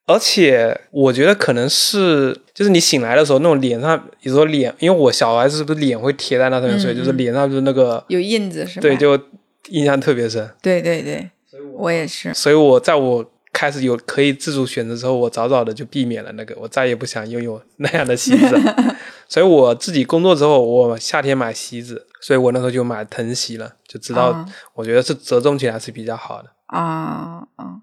[0.08, 8.82] 而且我觉得可能是，就是你醒来的时候，那种脸上，有时候脸，因为我小孩子是不是脸会贴在那上面睡，嗯就是脸上就是那个，有印子是吧？
[8.82, 9.20] 对，就
[9.68, 10.50] 印象特别深。
[10.62, 11.30] 对对对，
[11.74, 12.34] 我也是。
[12.34, 18.58] 所以我在我开始有可以自主选择之后，我早早的就避免了那个，我再也不想拥有那样的席子。
[19.28, 26.50] 所以我自己工作之后，我夏天买席子，所以我那时候就买藤席了，就知道啊我觉得是折中起来是比较好的。
[26.68, 27.76] 啊啊！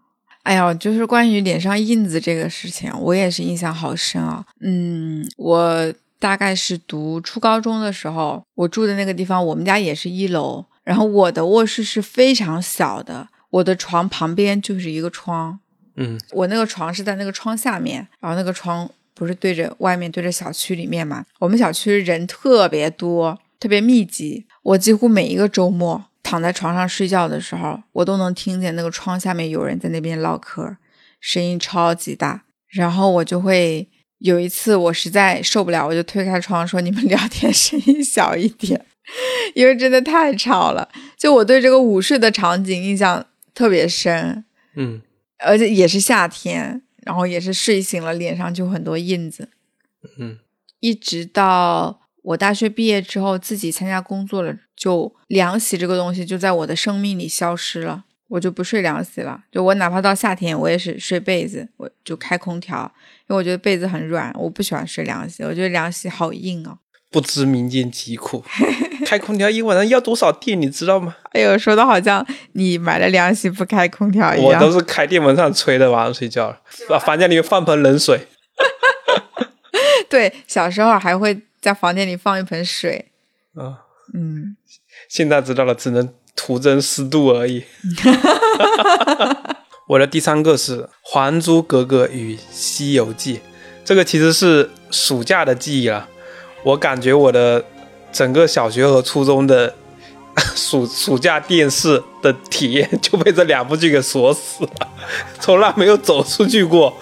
[0.45, 4.45] 哎呀，就是关于脸上印子这个事情，我也是印象好深啊。
[4.61, 15.59] 嗯，我大概是读初高中的时候，我住的那个地方，我们家也是一楼，然后我的卧室是非常小的，我的床旁边就是一个窗，
[15.97, 21.25] 嗯我那个床是在那个窗下面，然后那个窗不是对着外面对着小区里面嘛？
[21.39, 24.45] 我们小区人特别多，特别密集。
[24.63, 30.77] 我几乎每一个周末躺在床上睡觉的时候，我都能听见那个窗下面有人在那边唠嗑，
[31.21, 32.43] 声音超级大。
[32.67, 38.85] 然后我就会有一次我实在受不了，我就推开窗说：“你们聊天声音小一点。”
[39.55, 44.45] 因为真的太吵了，就我对这个午睡的场景印象特别深。
[44.75, 45.01] 嗯
[45.39, 49.51] 而且也是夏天，然后也是睡醒了，脸上就很多印子。
[50.19, 50.39] 嗯
[50.81, 59.43] 一直到我大学毕业之后，自己参加工作了，就凉席这个东西就在我的生命里消失了，我就不睡凉席了。
[59.53, 62.91] 就我哪怕到夏天，我也是睡被子，我就开空调，
[63.29, 66.79] 因为我觉得被子很软，我不喜欢睡凉席，我觉得凉席好硬哦。
[67.11, 68.43] 不知民间疾苦。
[69.07, 71.15] 开空调一晚上要多少电，你知道吗？
[71.33, 74.47] 哎呦，说的好像你买了凉席不开空调一样。
[74.47, 78.29] 我都是开电风扇吹的，晚上睡觉了，把房间里面放盆冷水。
[80.09, 83.11] 对，小时候还会在房间里放一盆水。
[83.55, 84.55] 啊，嗯，
[85.09, 87.65] 现在知道了，只能徒增湿度而已。
[89.89, 93.37] 我的第三个是《还珠格格》与《西游记》，
[93.83, 96.07] 这个其实是暑假的记忆了。
[96.65, 97.65] 我感觉我的
[98.13, 99.75] 整个小学和初中的
[100.55, 104.89] 暑暑假电视的体验就被这两部剧给锁死了，
[105.41, 106.93] 从来没有走出去过。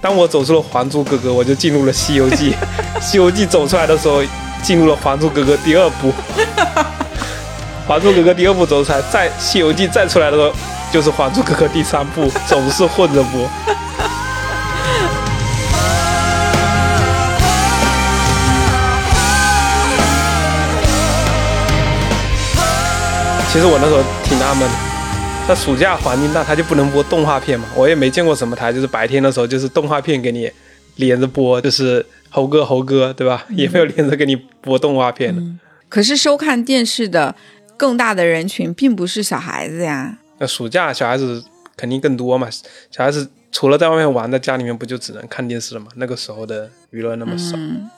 [0.00, 2.52] 当我走出了《还珠格格》，我就进入了《西游记》。
[3.00, 4.22] 《西游记》走出来的时候，
[4.62, 6.08] 进入了《还珠格格》第二部。
[7.86, 10.52] 《还珠格格》第二部走出来，在《西游记》再出来的时候，
[10.92, 13.48] 就是《还珠格格》第三部，总是混着播。
[23.52, 24.74] 其实我那时候挺纳闷的，
[25.48, 27.66] 那暑假环境大，他就不能播动画片嘛？
[27.74, 30.48] 我也没见过什么台，就是白天的时候就是动画片给你
[30.94, 33.44] 连着播，就是猴哥猴哥，对吧？
[33.50, 35.42] 也没有连着给你播动画片的。
[35.88, 37.34] 可是收看电视的
[37.76, 40.16] 更大的人群并不是小孩子呀。
[40.38, 41.42] 那暑假小孩子
[41.76, 42.48] 肯定更多嘛，
[42.92, 45.88] 小孩子除了在外面玩，在家里面不就只能看电视了吗？
[45.96, 47.90] 那个时候的娱乐那么少，嗯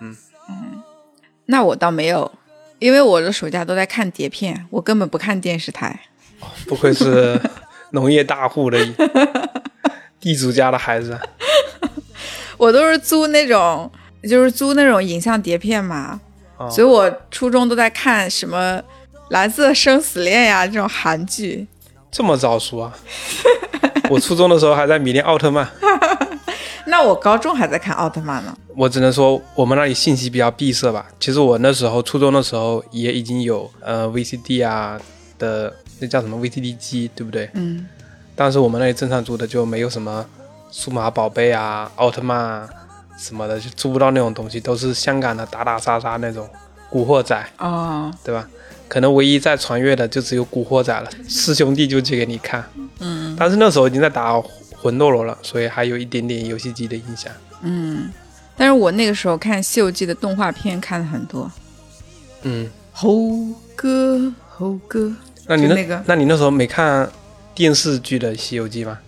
[0.00, 0.16] 嗯
[0.48, 0.82] 嗯，
[1.46, 2.30] 那我倒没有，
[2.80, 6.00] 因为我的暑假都在看碟片，我根本不看电视台。
[6.66, 7.40] 不愧是
[7.92, 8.78] 农业大户的
[10.18, 11.16] 地主家的孩子。
[12.56, 13.90] 我都是租那种，
[14.28, 16.18] 就是租那种影像碟片嘛，
[16.56, 18.78] 哦所以我初中都在看什么
[19.28, 21.66] 《蓝色生死恋》呀这种韩剧。
[22.10, 22.92] 这么早熟啊！
[24.10, 25.68] 我初中的时候还在迷恋奥特曼。
[26.86, 28.56] 那我高中还在看奥特曼呢。
[28.76, 31.06] 我只能说我们那里信息比较闭塞吧。
[31.18, 34.98] 其实我那时候初中的时候也已经有呃 VCD 啊
[35.38, 37.50] 的那叫什么 VCD 机，对不对？
[37.54, 37.86] 嗯，
[38.34, 40.24] 但是我们那里正常租的就没有什么
[40.70, 42.68] 数码宝贝啊、奥特曼啊
[43.18, 46.48] 什么的，就租不到那种东西，都是香港的打打杀杀那种
[46.88, 48.48] 古惑仔，哦，对吧？
[48.88, 52.64] 可能唯一在传阅的就只有古惑仔了，师兄弟就借给你看。
[52.98, 54.32] 嗯但是那时候已经在打
[54.80, 57.30] 魂斗罗了，所以还有一点点游戏机的印象。
[57.62, 58.10] 嗯，
[58.56, 61.50] 但是我那个时候看《西游记》的动画片看了很多，
[62.42, 65.12] 嗯，猴哥猴哥，
[65.46, 67.10] 那你那那个那你那时候没看
[67.54, 68.98] 电视剧的《西游记》吗？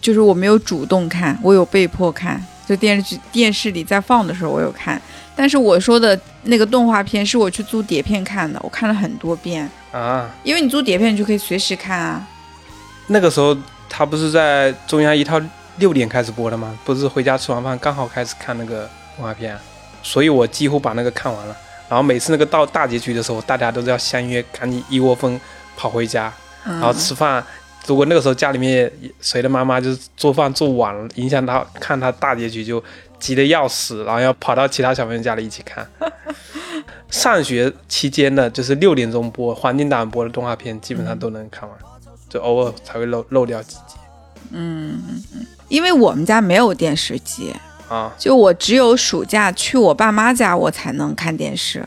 [0.00, 5.00] 就是我没有主动看，我有被迫看，就电视剧电视里在放的时候我有看，
[5.34, 12.26] 但是我说的那个动画片是我去租碟片看的，我看了很多遍，啊，因为你租碟片你就可以随时看啊。
[13.06, 13.56] 那个时候
[13.94, 15.38] 他不是在中央一套
[15.76, 16.78] 六点开始播的吗？
[16.82, 19.60] 不是回家吃完饭刚好开始看那个动画片啊、
[20.02, 21.54] 所以我几乎把那个看完了。
[21.90, 25.38] 然后每次那个到大结局的时候，大家都是要相约，赶紧一窝蜂
[25.76, 26.32] 跑回家，
[26.64, 27.44] 嗯、然后吃饭。
[27.86, 28.90] 如果那个时候家里面
[29.20, 32.82] 谁的妈妈就是做饭做晚了，影响到看他大结局，就
[33.18, 35.86] 急得要死，然后要跑到其他小朋友家里一起看。
[37.10, 41.78] 上学期间的，就是六点钟播黄金档播的动画片，基本上都能看完，
[42.32, 43.96] 就偶尔才会漏漏掉几集
[44.52, 45.22] 嗯
[45.68, 47.54] 因为我们家没有电视机，
[47.88, 48.12] 啊。
[48.18, 51.84] 就我只有暑假去我爸妈家我才能看电视。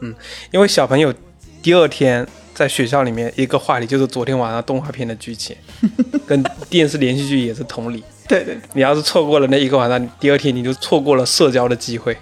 [0.00, 0.14] 嗯
[0.50, 1.14] 因为小朋友
[1.62, 5.56] 第二天在学校里面一个话题就是昨天晚上动画片的剧情，
[6.26, 8.02] 跟电视连续剧也是同理。
[8.28, 12.16] 对对，你要是错过了那一个晚上，第二天你就错过了社交的机会。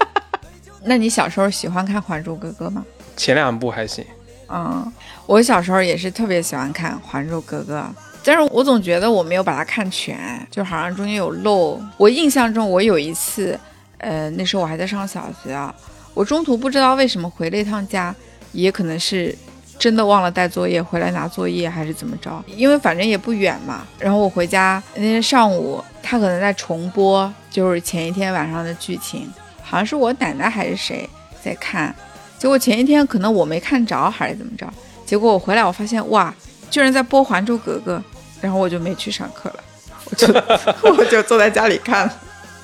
[0.84, 2.84] 那你小时候喜欢看《还珠格格》吗？
[3.16, 4.04] 前两部还行，
[4.48, 4.92] 嗯，
[5.26, 7.80] 我小时候也是特别喜欢看《还珠格格》，
[8.22, 10.16] 但是我总觉得我没有把它看全，
[10.50, 11.80] 就好像中间有漏。
[11.96, 13.58] 我印象中，我有一次，
[13.98, 15.74] 呃，那时候我还在上小学啊，
[16.14, 18.14] 我中途不知道为什么回了一趟家，
[18.52, 19.36] 也可能是
[19.80, 23.84] 真的忘了带作业，回来拿作业还是怎么着，因为反正也不远嘛。
[23.98, 29.28] 然后我回家那天上午，他可能在重播，就是前一天晚上的剧情，
[29.60, 31.08] 好像是我奶奶还是谁
[31.42, 31.92] 在看。
[32.38, 34.72] 结果前一天可能我没看着还是怎么着，
[35.06, 36.34] 结果我回来我发现哇，
[36.70, 37.96] 居然在播《还珠格格》，
[38.40, 39.60] 然后我就没去上课了，
[40.04, 40.26] 我就
[40.98, 42.12] 我就坐在家里看了。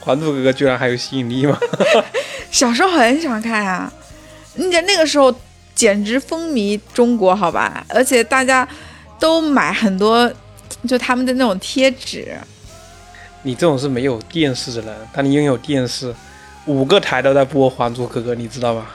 [0.05, 1.57] 《还珠格格》居然还有吸引力吗？
[2.51, 3.91] 小时候很喜欢看啊、
[4.57, 5.35] 你在那个时候
[5.75, 7.87] 简直风靡中国，好吧？
[7.89, 8.69] 而且大家
[9.19, 10.31] 都买很多，
[10.89, 12.37] 就他们的那种贴纸，
[13.43, 16.13] 你这种是没有电视的人，当你拥有电视，
[16.67, 18.87] 五个台都在播《还珠格格》，你知道吗？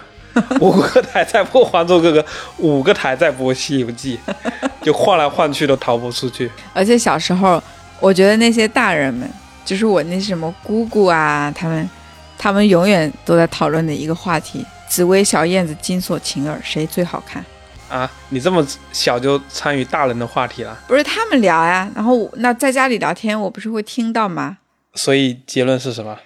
[0.62, 2.22] 五个台在播《还珠格格》，
[2.58, 4.20] 五个台在播《西游记》，
[4.82, 6.50] 就换来换去都逃不出去。
[6.74, 7.62] 而且小时候，
[8.00, 9.30] 我觉得那些大人们，
[9.66, 11.90] 就是我那什么姑姑啊，他们，
[12.38, 17.44] 他们永远都在讨论的一个话题，紫薇、小燕子、金锁、晴儿，谁最好看？
[17.90, 24.58] 啊，你这么小就参与大人的话题了，不是他们聊呀，然后那在家里聊天，我不是会听到吗？
[24.94, 26.18] 所以结论是什么？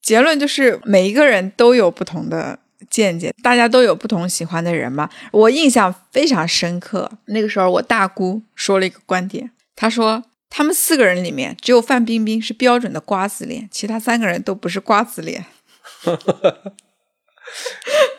[0.00, 2.58] 结论就是每一个人都有不同的
[2.88, 5.08] 见解，大家都有不同喜欢的人嘛。
[5.32, 15.44] 我印象非常深刻，那个时候我大姑说了一个观点，她说他们四个人里面只有范冰冰是标准的瓜子脸，其他三个人都不是瓜子脸。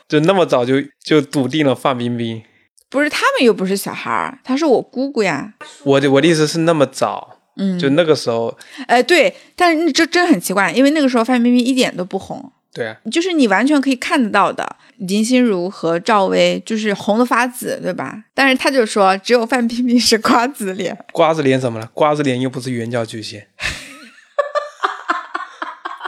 [0.08, 2.44] 就那么早就就笃定了范冰冰？
[2.90, 5.54] 不是他们又不是小孩儿，她是我姑姑呀。
[5.84, 8.58] 我的我的意思是那么早，嗯，就那个时候，
[8.88, 18.24] 哎对，但是这真很奇怪，因为那个时候范冰冰一点都不红，对啊，就是你完全可以看得到的，林心如和赵薇就是红的发紫，对吧？
[18.34, 21.90] 但是他就说只有范冰冰是瓜子脸， 瓜子脸怎么了？
[21.94, 23.48] 瓜子脸又不是圆角曲线，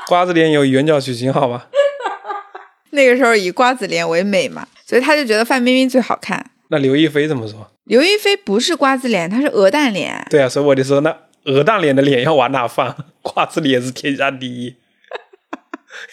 [0.08, 1.68] 瓜子脸有圆角曲线好吧？
[2.92, 6.52] 那个时候以瓜子脸为美嘛，所以他就觉得范冰冰最好看。
[6.70, 7.70] 那刘亦菲怎么说？
[7.86, 10.26] 刘亦菲不是瓜子脸，她是鹅蛋脸。
[10.30, 12.96] 对啊，所以我就说，那鹅蛋脸的脸要往哪放？
[13.22, 14.76] 瓜子脸是天下第一，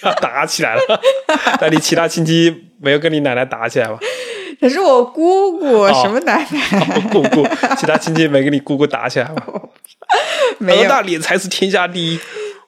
[0.03, 1.01] 要 打起来了。
[1.61, 3.99] 那你其他亲戚没有跟你奶奶打起来吧？
[4.61, 7.47] 可是我姑姑、哦什么奶奶、姑姑，
[7.79, 9.47] 其他亲戚没跟你姑姑打起来吧？
[10.59, 10.83] 没有。
[10.83, 12.21] 鹅蛋脸才是天下第一。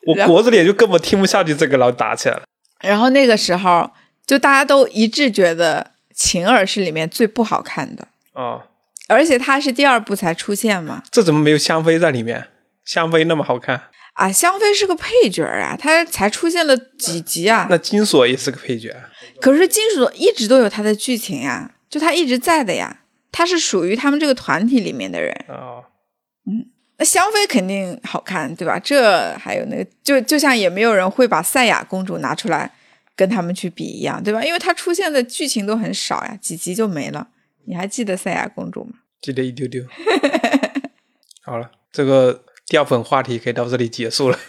[0.06, 2.42] 我国字脸就根本听不下去这个，然后打起来了。
[2.80, 3.88] 然后那个时候
[4.26, 8.62] 就大家都一致觉得晴儿是里面最不好看的，哦，
[9.08, 11.02] 而且她是第二部才出现嘛。
[11.10, 12.48] 这怎么没有香妃在里面？
[12.84, 13.80] 香妃那么好看，
[14.14, 17.66] 啊，香妃是个配角啊，她才出现了几集啊。
[17.70, 18.94] 那金锁也是个配角。
[19.40, 23.00] 可是金锁一直都有她的剧情呀，就她一直在的呀，
[23.30, 25.32] 她是属于他们这个团体里面的人。
[25.48, 25.84] 哦，
[26.46, 26.66] 嗯
[26.98, 28.78] 那香妃肯定好看，对吧？
[28.78, 32.70] 这还有那个，就就像也没有人会把赛亚公主拿出来
[33.16, 34.44] 跟他们去比一样，对吧？
[34.44, 37.28] 因为她出现的剧情都很少呀，几集就没了。
[37.64, 38.92] 你还记得赛亚公主吗？
[39.20, 39.82] 记得一丢丢。
[41.42, 44.36] 好了，这个掉粉话题可以到这里结束了。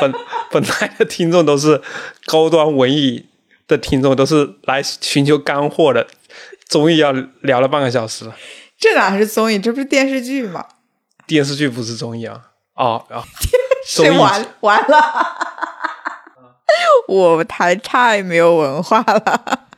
[0.00, 0.12] 本
[0.50, 1.80] 本来的听众都是
[2.26, 3.26] 高端文艺
[3.68, 6.08] 的听众，都是来寻求干货的，
[6.66, 8.34] 综艺要聊了半个小时了。
[8.76, 10.66] 这哪是综艺，这不是电视剧吗？
[11.24, 12.50] 电视剧不是综艺啊？
[12.74, 13.22] 哦啊，
[13.86, 15.36] 是综艺完完了，
[17.06, 19.68] 我台太没有文化了。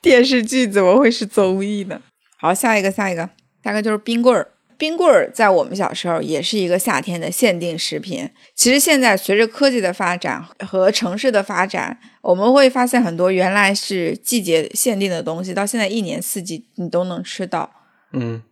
[0.00, 2.00] 电视剧怎么会是综艺呢？
[2.38, 3.28] 好，下一个，下一个，
[3.62, 4.52] 下一个就是冰棍儿。
[4.78, 8.28] 冰棍儿在我们小时候也是一个夏天的限定食品。
[8.54, 17.70] 其实现在随着科技的发展和城市的发展，我们会发现很多原来是季节限定的东西，到现在一年四季你都能吃到。
[18.12, 18.42] 嗯，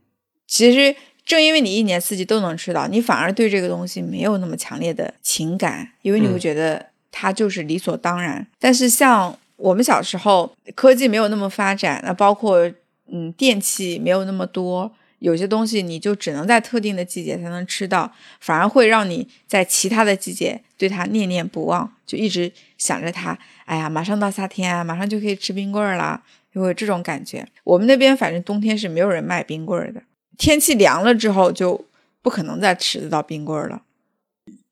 [0.46, 0.94] 其实
[1.24, 8.46] 正因为你一年四季都能吃到，你反而对这个东西没有那么强烈的情感，因为你会嗯觉得它就是理所当然。
[8.58, 12.70] 但是像我们小时候，科技没有那么发展，那包括
[13.10, 14.92] 嗯电器没有那么多，
[15.24, 23.38] 有些东西你就只能在特定的季节才能吃到，反而会让你在其他的季节对它念念不忘，就一直想着它。
[23.64, 26.22] 哎呀，马上到夏天啊，马上就可以吃冰棍儿啦，
[26.52, 27.46] 就会有这种感觉。
[27.64, 30.02] 我们那边反正冬天是没有人卖冰棍儿的，
[30.36, 31.86] 天气凉了之后就
[32.20, 33.82] 不可能再吃得到冰棍儿了。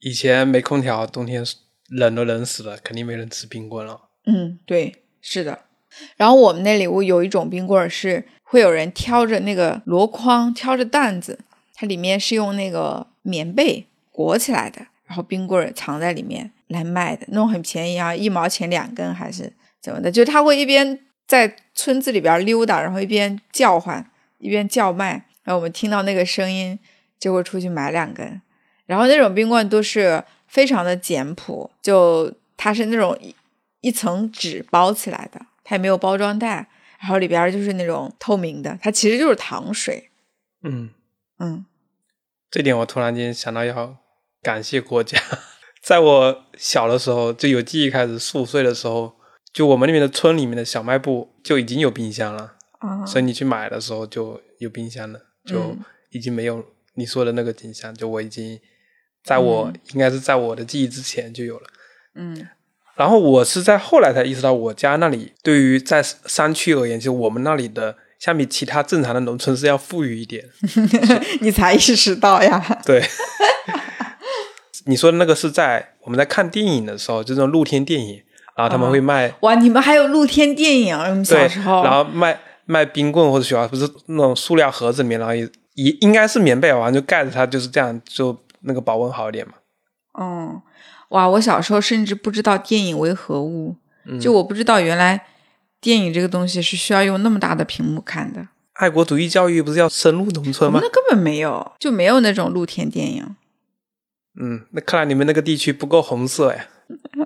[0.00, 1.42] 以前没空调，冬天
[1.88, 4.02] 冷都冷死了，肯定没人吃冰棍了。
[4.26, 5.60] 嗯，对，是的。
[6.16, 11.38] 然后我们那里我有一种冰棍儿是会有人挑着那个箩筐，挑着担子，
[11.74, 19.50] 它里面是用那个棉被裹起来的，然后冰棍藏在里面来卖的，那种很便宜啊，一毛钱两根还是
[19.80, 20.12] 怎么的？
[20.12, 25.12] 就他会一边在村子里边溜达，然后一边叫唤，一边叫卖，
[25.44, 26.78] 然后我们听到那个声音
[27.18, 28.42] 就会出去买两根。
[28.84, 33.34] 然后那种冰棍都是非常的简朴，就它是那种一
[33.80, 36.66] 一层纸包起来的，它也没有包装袋，
[37.02, 40.10] 然后里边就是那种透明的，它其实就是糖水。
[40.62, 40.88] 嗯，
[41.40, 41.66] 嗯
[42.48, 43.96] 这点我突然间想到要
[44.40, 45.20] 感谢国家。
[45.82, 49.16] 在我小的时候，就有记忆开始四五岁的时候，
[49.52, 58.60] 就我们那边的村里面的小卖部就已经有冰箱了，啊，所以你去买的时候就有冰箱了，就嗯已经没有你说的那个景象，就我已经
[59.24, 61.68] 在我、应该是在我的记忆之前就有了。
[62.14, 62.48] 嗯
[62.94, 70.44] 然后我是在后来才意识到，我家那里对于在山区而言，就我们那里的相比其他正常的农村是要富裕一点。
[71.40, 72.62] 你才意识到呀？
[72.84, 73.02] 对，
[74.86, 78.22] 你说的那个是在我们在看电影的时候，就这种露天电影，
[78.56, 80.96] 然后他们会卖、哇，你们还有露天电影？
[80.96, 89.54] 我们对小时候，然后卖卖冰棍或者雪花，不是那种塑料盒子里面，然后也也应该是棉被吧，完就盖着它，就是这样，就那个保温好一点嘛。
[90.20, 90.60] 嗯，
[91.12, 93.76] 哇，我小时候甚至不知道电影为何物，
[94.20, 95.26] 就我不知道原来
[95.80, 98.48] 电影这个东西是需要用那么大的屏幕看的。
[98.74, 100.80] 爱国主义教育不是要深入农村吗？
[100.82, 103.36] 那根本没有，就没有那种露天电影。
[104.40, 106.66] 嗯，那看来你们那个地区不够红色呀。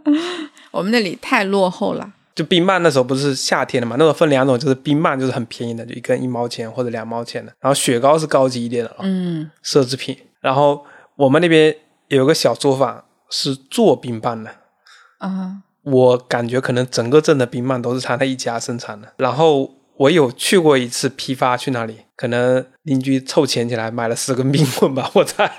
[0.73, 2.13] 我们那里太落后了。
[2.35, 3.95] 就冰棒那时候不是夏天的嘛？
[3.97, 7.53] 那时候分两种，就是冰棒就是很便宜的，就一根一毛钱或者两毛钱的。
[7.61, 10.19] 然后雪糕是高级一点的嗯，奢侈品。
[10.41, 10.85] 然后
[11.15, 11.75] 我们那边
[12.09, 14.51] 有个小作坊是做冰棒的。
[15.19, 19.13] 啊，我感觉可能整个镇的冰棒都是他那一家生产的。
[19.17, 21.99] 然后我有去过一次批发，去那里。
[22.17, 25.53] 可能邻居凑钱起来买了十根冰棍吧， 我猜，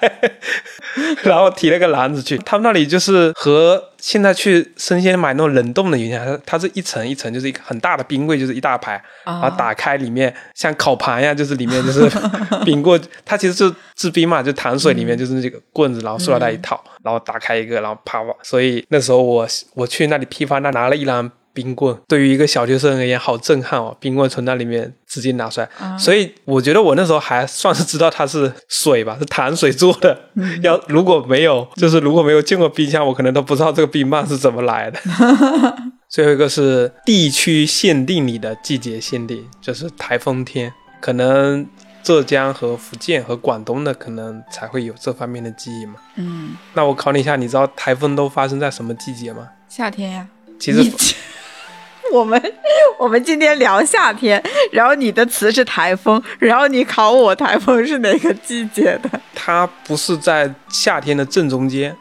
[1.22, 2.36] 然后提了个篮子去。
[2.40, 12.10] 他们那里就是和现在去生鲜买那种冷冻的一样，它它是一层一层，就是一个很大的冰柜，就是一大排，然后打开里面像烤盘一样，就是里面就是
[12.66, 13.00] 冰棍。
[13.24, 18.24] 它其实是制冰嘛，就糖水里面就是那个棍子，然后塑料袋一套，然后打开一个，然后啪。
[18.42, 21.32] 所以那时候我我去那里批发，那拿了一篮。
[21.58, 23.97] 冰棍对于一个小学生而言好震撼哦！
[23.99, 30.16] 冰棍从那里面直接拿出来，所以我觉得我那时候还算是知道它是水吧，是糖水做的。
[30.62, 34.99] 要如果没有，就是如果没有见过冰箱，我可能都不知道这个冰棒是怎么来的。
[36.08, 41.66] 最后一个是地区限定里的季节限定，就是台风天，可能
[42.03, 45.95] 浙江和福建和广东的可能才会有这方面的记忆嘛。
[46.18, 49.49] 嗯，那我考你一下，你知道台风都发生在什么季节吗？
[49.68, 50.28] 夏天呀。
[50.60, 50.91] 其实。
[52.14, 52.41] 我们
[52.97, 54.41] 我们今天聊夏天，
[54.72, 59.10] 然后你的词是台风，然后你考我台风是哪个季节的？
[59.36, 61.95] 它不是在夏天的正中间，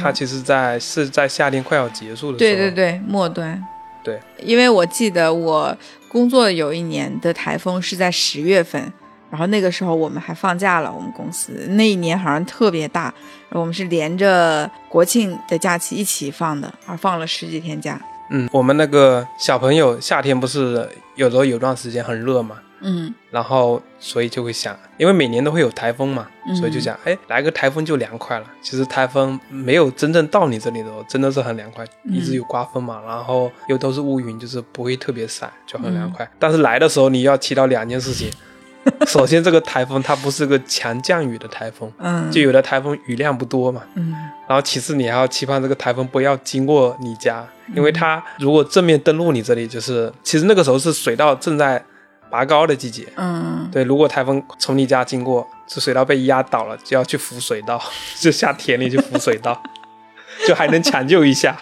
[0.00, 2.50] 它其实在是在夏天快要结束的时候。
[2.50, 3.62] 对对对，末端。
[4.04, 5.76] 对，因为我记得我
[6.08, 8.92] 工作有一年的台风是在十月份，
[9.30, 13.14] 然后那个时候我们还放假了，我们公司那一年好像特别大，
[13.50, 18.00] 我们是连着国庆的假期一起放的，而放了十几天假。
[18.34, 26.26] 嗯，我们那个小朋友夏天不是有时候有段时间很热嘛，嗯，然后所以就会想，因为每年都会有台风嘛，
[26.58, 28.46] 所以就想，哎，来个台风就凉快了。
[28.62, 36.26] 其实台风没有真正到你这里的时候，真的是很凉快，一直有刮风嘛，然后又都是乌云，就是不会特别晒，就很凉快。
[36.38, 38.30] 但是来的时候你要提到两件事情。
[39.06, 44.12] 首先，这个台风它不是个强降雨的台风，嗯，就有的台风雨量不多嘛，嗯，
[44.48, 51.82] 然后其次你还要期盼这个台风不要经过你家，因为它如果正面登陆你这里，就是其实那个时候是水稻正在
[52.30, 57.80] 拔高的季节，嗯，对，如果台风从你家经过，这水稻被压倒了，就要去扶水稻，
[58.18, 59.62] 就下田里去扶水稻，
[60.46, 61.56] 就还能抢救一下。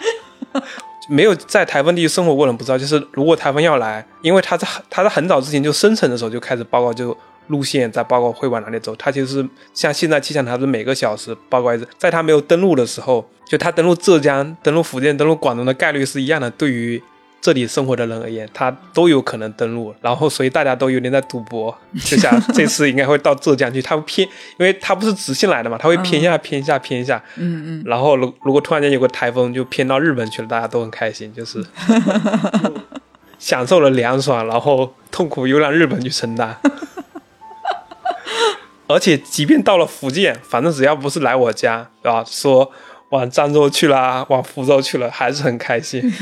[1.09, 7.15] 没有在台风地区生活过的人不知道，就是如果台风要来，因为他在他在很早之前就生成的时候就开始报告，就
[7.47, 8.95] 路线在报告会往哪里走。
[8.95, 16.49] 它其实像现在气象台是每个小时报告一次，在它没有登陆的时候，就它登陆浙江、登陆福建、登陆广东的概率是一样的。
[16.51, 17.01] 对于
[17.41, 21.75] 这里生活的人而言，他都有可能登陆，然后所以大家都有点在赌博，
[22.05, 24.27] 就像这次应该会到浙江去，他会偏，
[24.59, 31.65] 因为他不是直线来的嘛，他会偏下偏下偏下，嗯嗯，然后如如果突然间有个台风就偏到日本去了，大家都很开心，就是
[33.39, 36.55] 享受了凉爽，然后痛苦又让日本去承担，
[38.85, 42.23] 而且即便到了福建，反正只要不是来我家，对吧？
[42.27, 42.71] 说
[43.09, 46.01] 往漳州去了，往福州去了，还是很开心。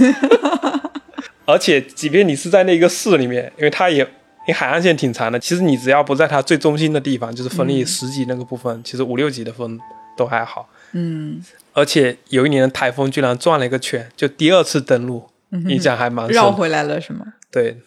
[1.50, 4.08] 而且，即便你是在那个市里面，因为它也，
[4.46, 9.80] 你海岸线挺长的，其实你只要不在它最中心的地方，就是风力十级那个部分，其实五六级的风
[10.16, 10.70] 都还好。
[10.92, 11.44] 嗯。
[11.74, 15.28] 而且有一年的台风居然转了一个圈，就第二次登陆，
[15.68, 16.36] 印象还蛮深。
[16.36, 17.26] 绕回来了是吗？
[17.52, 17.80] 对。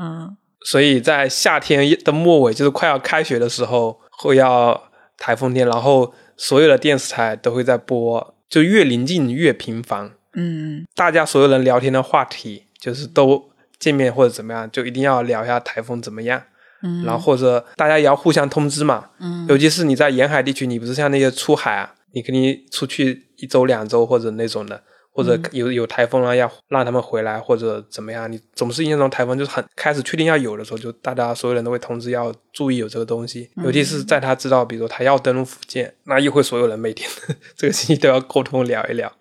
[0.00, 0.36] 嗯。
[0.64, 10.12] 所以在夏天的末尾，就是快要开学的时候，会要台风天，然后所有的电视台都会在播，就越临近越频繁。
[10.34, 10.84] 嗯。
[10.94, 12.66] 大家所有人聊天的话题。
[12.80, 16.42] 就是都见面或者怎么样，就一定要聊一下台风怎么样，
[16.82, 37.08] 嗯，然后或者大家也要互相通知嘛，嗯，尤其是你在沿海地区，你不是像那些出海啊，你肯定出去一周两周或者那种的，或者有有台风了要让他们回来或者怎么样，你总是印象中台风就是很开始确定要有的时候，就大家所有人都会通知要注意有这个东西，尤其是在他知道，比如说他要登陆福建，那又会所有人每天
[37.56, 39.12] 这个星期都要沟通聊一聊。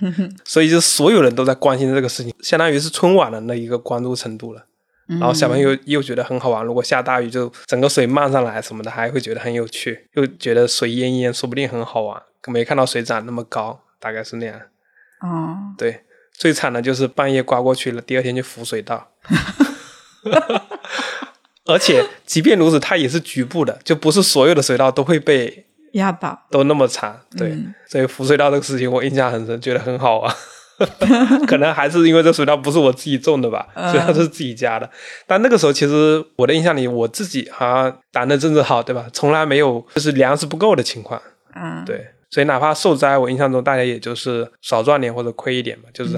[0.44, 4.64] 所以就所有人都在关心这个事情，相当于是春晚的那一个关注程度了。
[5.08, 12.20] 然后小朋友又觉得很好玩，如果下大雨就整个水漫上来什么的，还会觉得很有趣，又觉得水淹淹说不定很好玩。
[12.48, 14.60] 没看到水涨那么高，大概是那样。
[15.20, 16.00] 哦，对，
[16.32, 19.12] 最惨的就是半夜刮过去了，第二天就浮水稻。
[21.66, 25.65] 而且即便如此，它也是局部的，就不是所有的水道都会被。
[26.50, 30.34] 都那么惨，对，所以浮水稻这个事情我印象很深，觉得很好玩。
[31.48, 34.88] 可能还是因为这水稻不是我自己种的吧，水稻是自己家的。
[35.26, 39.06] 但那个时候其实我的印象里，我自己好像胆子真的好，对吧？
[39.10, 41.18] 从来没有就是粮食不够的情况。
[41.54, 46.12] 嗯，对，所以哪怕受灾，我印象中大家也就是少赚点或者亏一点嘛，就是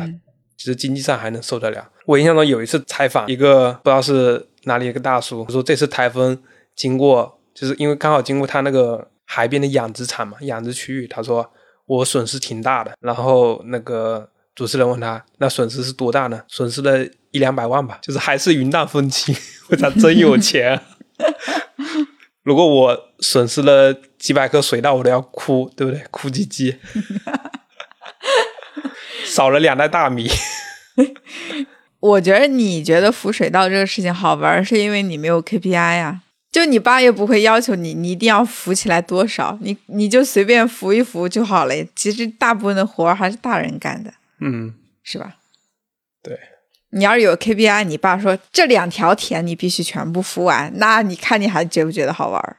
[0.57, 1.89] 其实经济上还能受得了。
[2.05, 6.37] 我印象中有一次采访一个不知道是哪里一个大叔，说这次台风
[6.75, 11.53] 经过，就是因为刚好经过他那个海边的养殖场嘛，养殖区域，他说
[11.85, 12.93] 我损失挺大的。
[13.01, 16.43] 然后那个主持人问他，那损失是多大呢？
[16.49, 19.37] 损失了一两百万吧，就是还是云淡风轻，
[19.69, 20.81] 我操，真有钱。
[22.43, 26.03] 如果我损失了几百颗水稻，我都要哭，对不对？
[26.11, 26.79] 哭唧唧。
[29.27, 30.31] 少了两袋大米。
[32.01, 36.23] 我觉得你觉得浮水稻这个事情好玩，是因为你没有 KPI 呀。
[36.51, 41.75] 就你爸也不会要求你，你一定要扶起来多少，你你就随便扶一扶就好了。
[41.95, 45.37] 其实大部分的活还是大人干的，嗯，是吧？
[46.23, 46.39] 对。
[46.91, 52.57] 你要是有 KPI，你爸说这两条田你必须全部扶完，那你看你还觉不觉得好玩？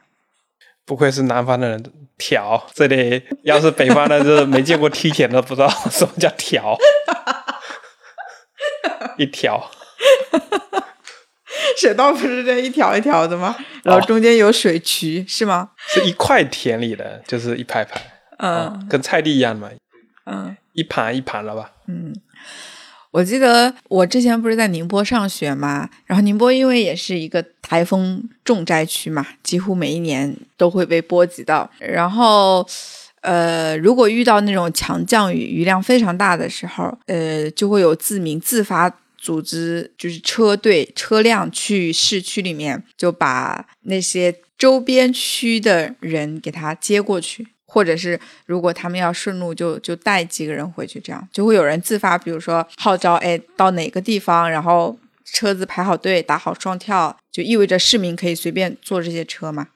[0.84, 1.82] 不愧是南方的人，
[2.16, 6.78] 条这里要是北方的，就是没见过梯田的，不知道什么叫条，
[9.18, 9.68] 一条，
[11.78, 13.56] 水稻不是这一条一条的吗？
[13.82, 15.70] 然后中间有水渠是吗？
[15.88, 18.00] 是一块田里的，就是一排排，
[18.38, 19.70] 嗯，跟菜地一样嘛，
[20.26, 22.14] 嗯，一盘一盘了吧，嗯。
[23.12, 31.68] 我记得我之前不是在宁波上学嘛，然后宁波因为也是一个台风重灾区嘛，几乎每一年都会被波及到。
[31.80, 32.64] 然后，
[33.22, 38.88] 呃，如果遇到那种强降雨，雨量非常大的时候，呃，就会有自民自发
[39.20, 47.46] 组织，就是车队车辆去市区里面，就把那些周边区的人给他接过去。
[47.72, 59.68] 或者是如果他们要顺路，就就带几个人回去，这样就会有人自发，比如说号召，哎，到哪个地方，然后车子排好队，打好双跳，就意味着市民可以随便坐这些车嘛。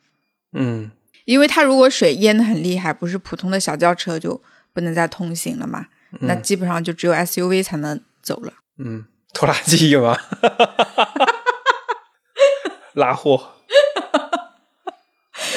[0.54, 0.90] 嗯，
[1.24, 4.42] 因为他如果水淹的很厉害，不是普通的小轿车就
[4.72, 5.86] 不能再通行了嘛，
[6.22, 8.54] 那基本上就只有 SUV 才能走了。
[8.78, 9.04] 嗯，
[9.34, 10.16] 拖拉机有吗？
[12.94, 13.50] 拉货。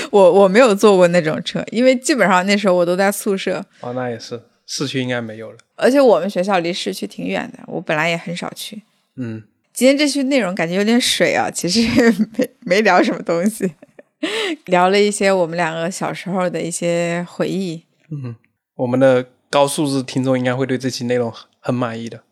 [0.09, 3.63] 我我没有坐过那种车，因为基本上那时候我都在宿舍。
[3.81, 5.57] 哦，那也是，市区应该没有了。
[5.75, 8.81] 而且我们学校离市区挺远的，我本来也很少去。
[9.17, 11.81] 嗯，今天这期内容感觉有点水啊，其实
[12.37, 13.71] 没没聊什么东西，
[14.65, 17.83] 聊了一些我们两个小时候的一些回忆。
[18.09, 18.35] 嗯，
[18.75, 22.23] 我们的高素质听众应该会对这期内容很满意的，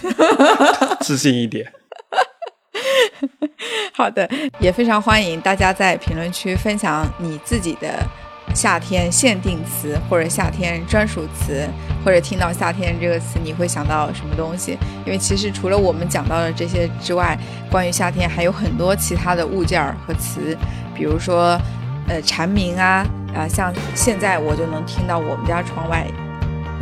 [1.00, 1.72] 自信一点。
[3.94, 4.28] 好的，
[4.58, 8.04] 也非常欢迎大家在评论区分享你自己的
[8.54, 11.68] 夏天限定词或者夏天专属词，
[12.04, 14.76] 或者听到夏天这个词你会想到什么东西？
[15.06, 17.38] 因为其实除了我们讲到的这些之外，
[17.70, 20.56] 关于夏天还有很多其他的物件和词，
[20.94, 21.58] 比如说
[22.08, 26.06] 呃蝉鸣啊啊，像现在我就能听到我们家窗外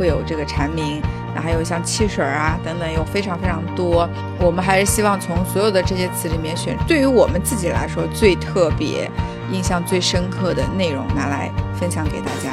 [0.01, 0.99] 会有这个蝉鸣。
[1.35, 4.09] 那还有像汽水啊等等，有非常非常多。
[4.39, 9.09] 我们还是希望从所有的这些词里面选，对于我们自己来说最特别、
[9.51, 12.49] 印象最深刻的内容拿来分享给大家。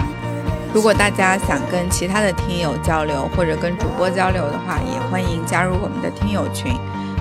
[0.75, 6.77] 如果大家想跟其他的听友交流，或者跟主播交流的话，也欢迎加入我们的听友群。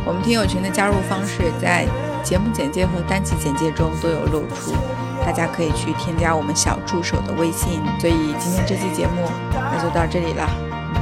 [0.06, 1.88] 我们听友群的加入方式在
[2.22, 4.74] 节目简介和单集简介中都有露出，
[5.28, 7.82] 大家可以去添加我们小助手的微信。
[8.00, 10.48] 所以今天这期节目那就到这里了。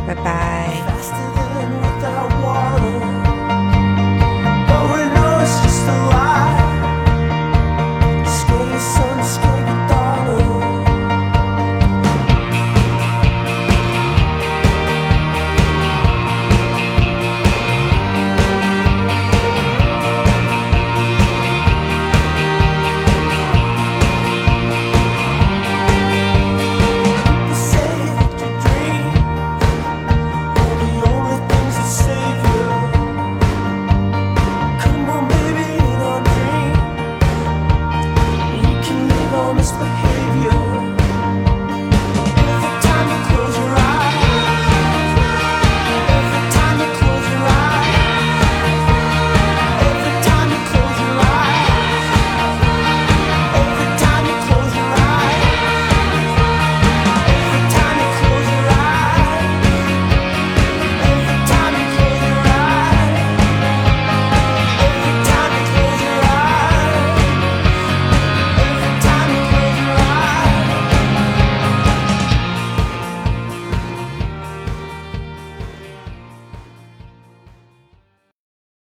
[0.07, 0.67] 拜拜。
[4.87, 6.54] We know is just a lie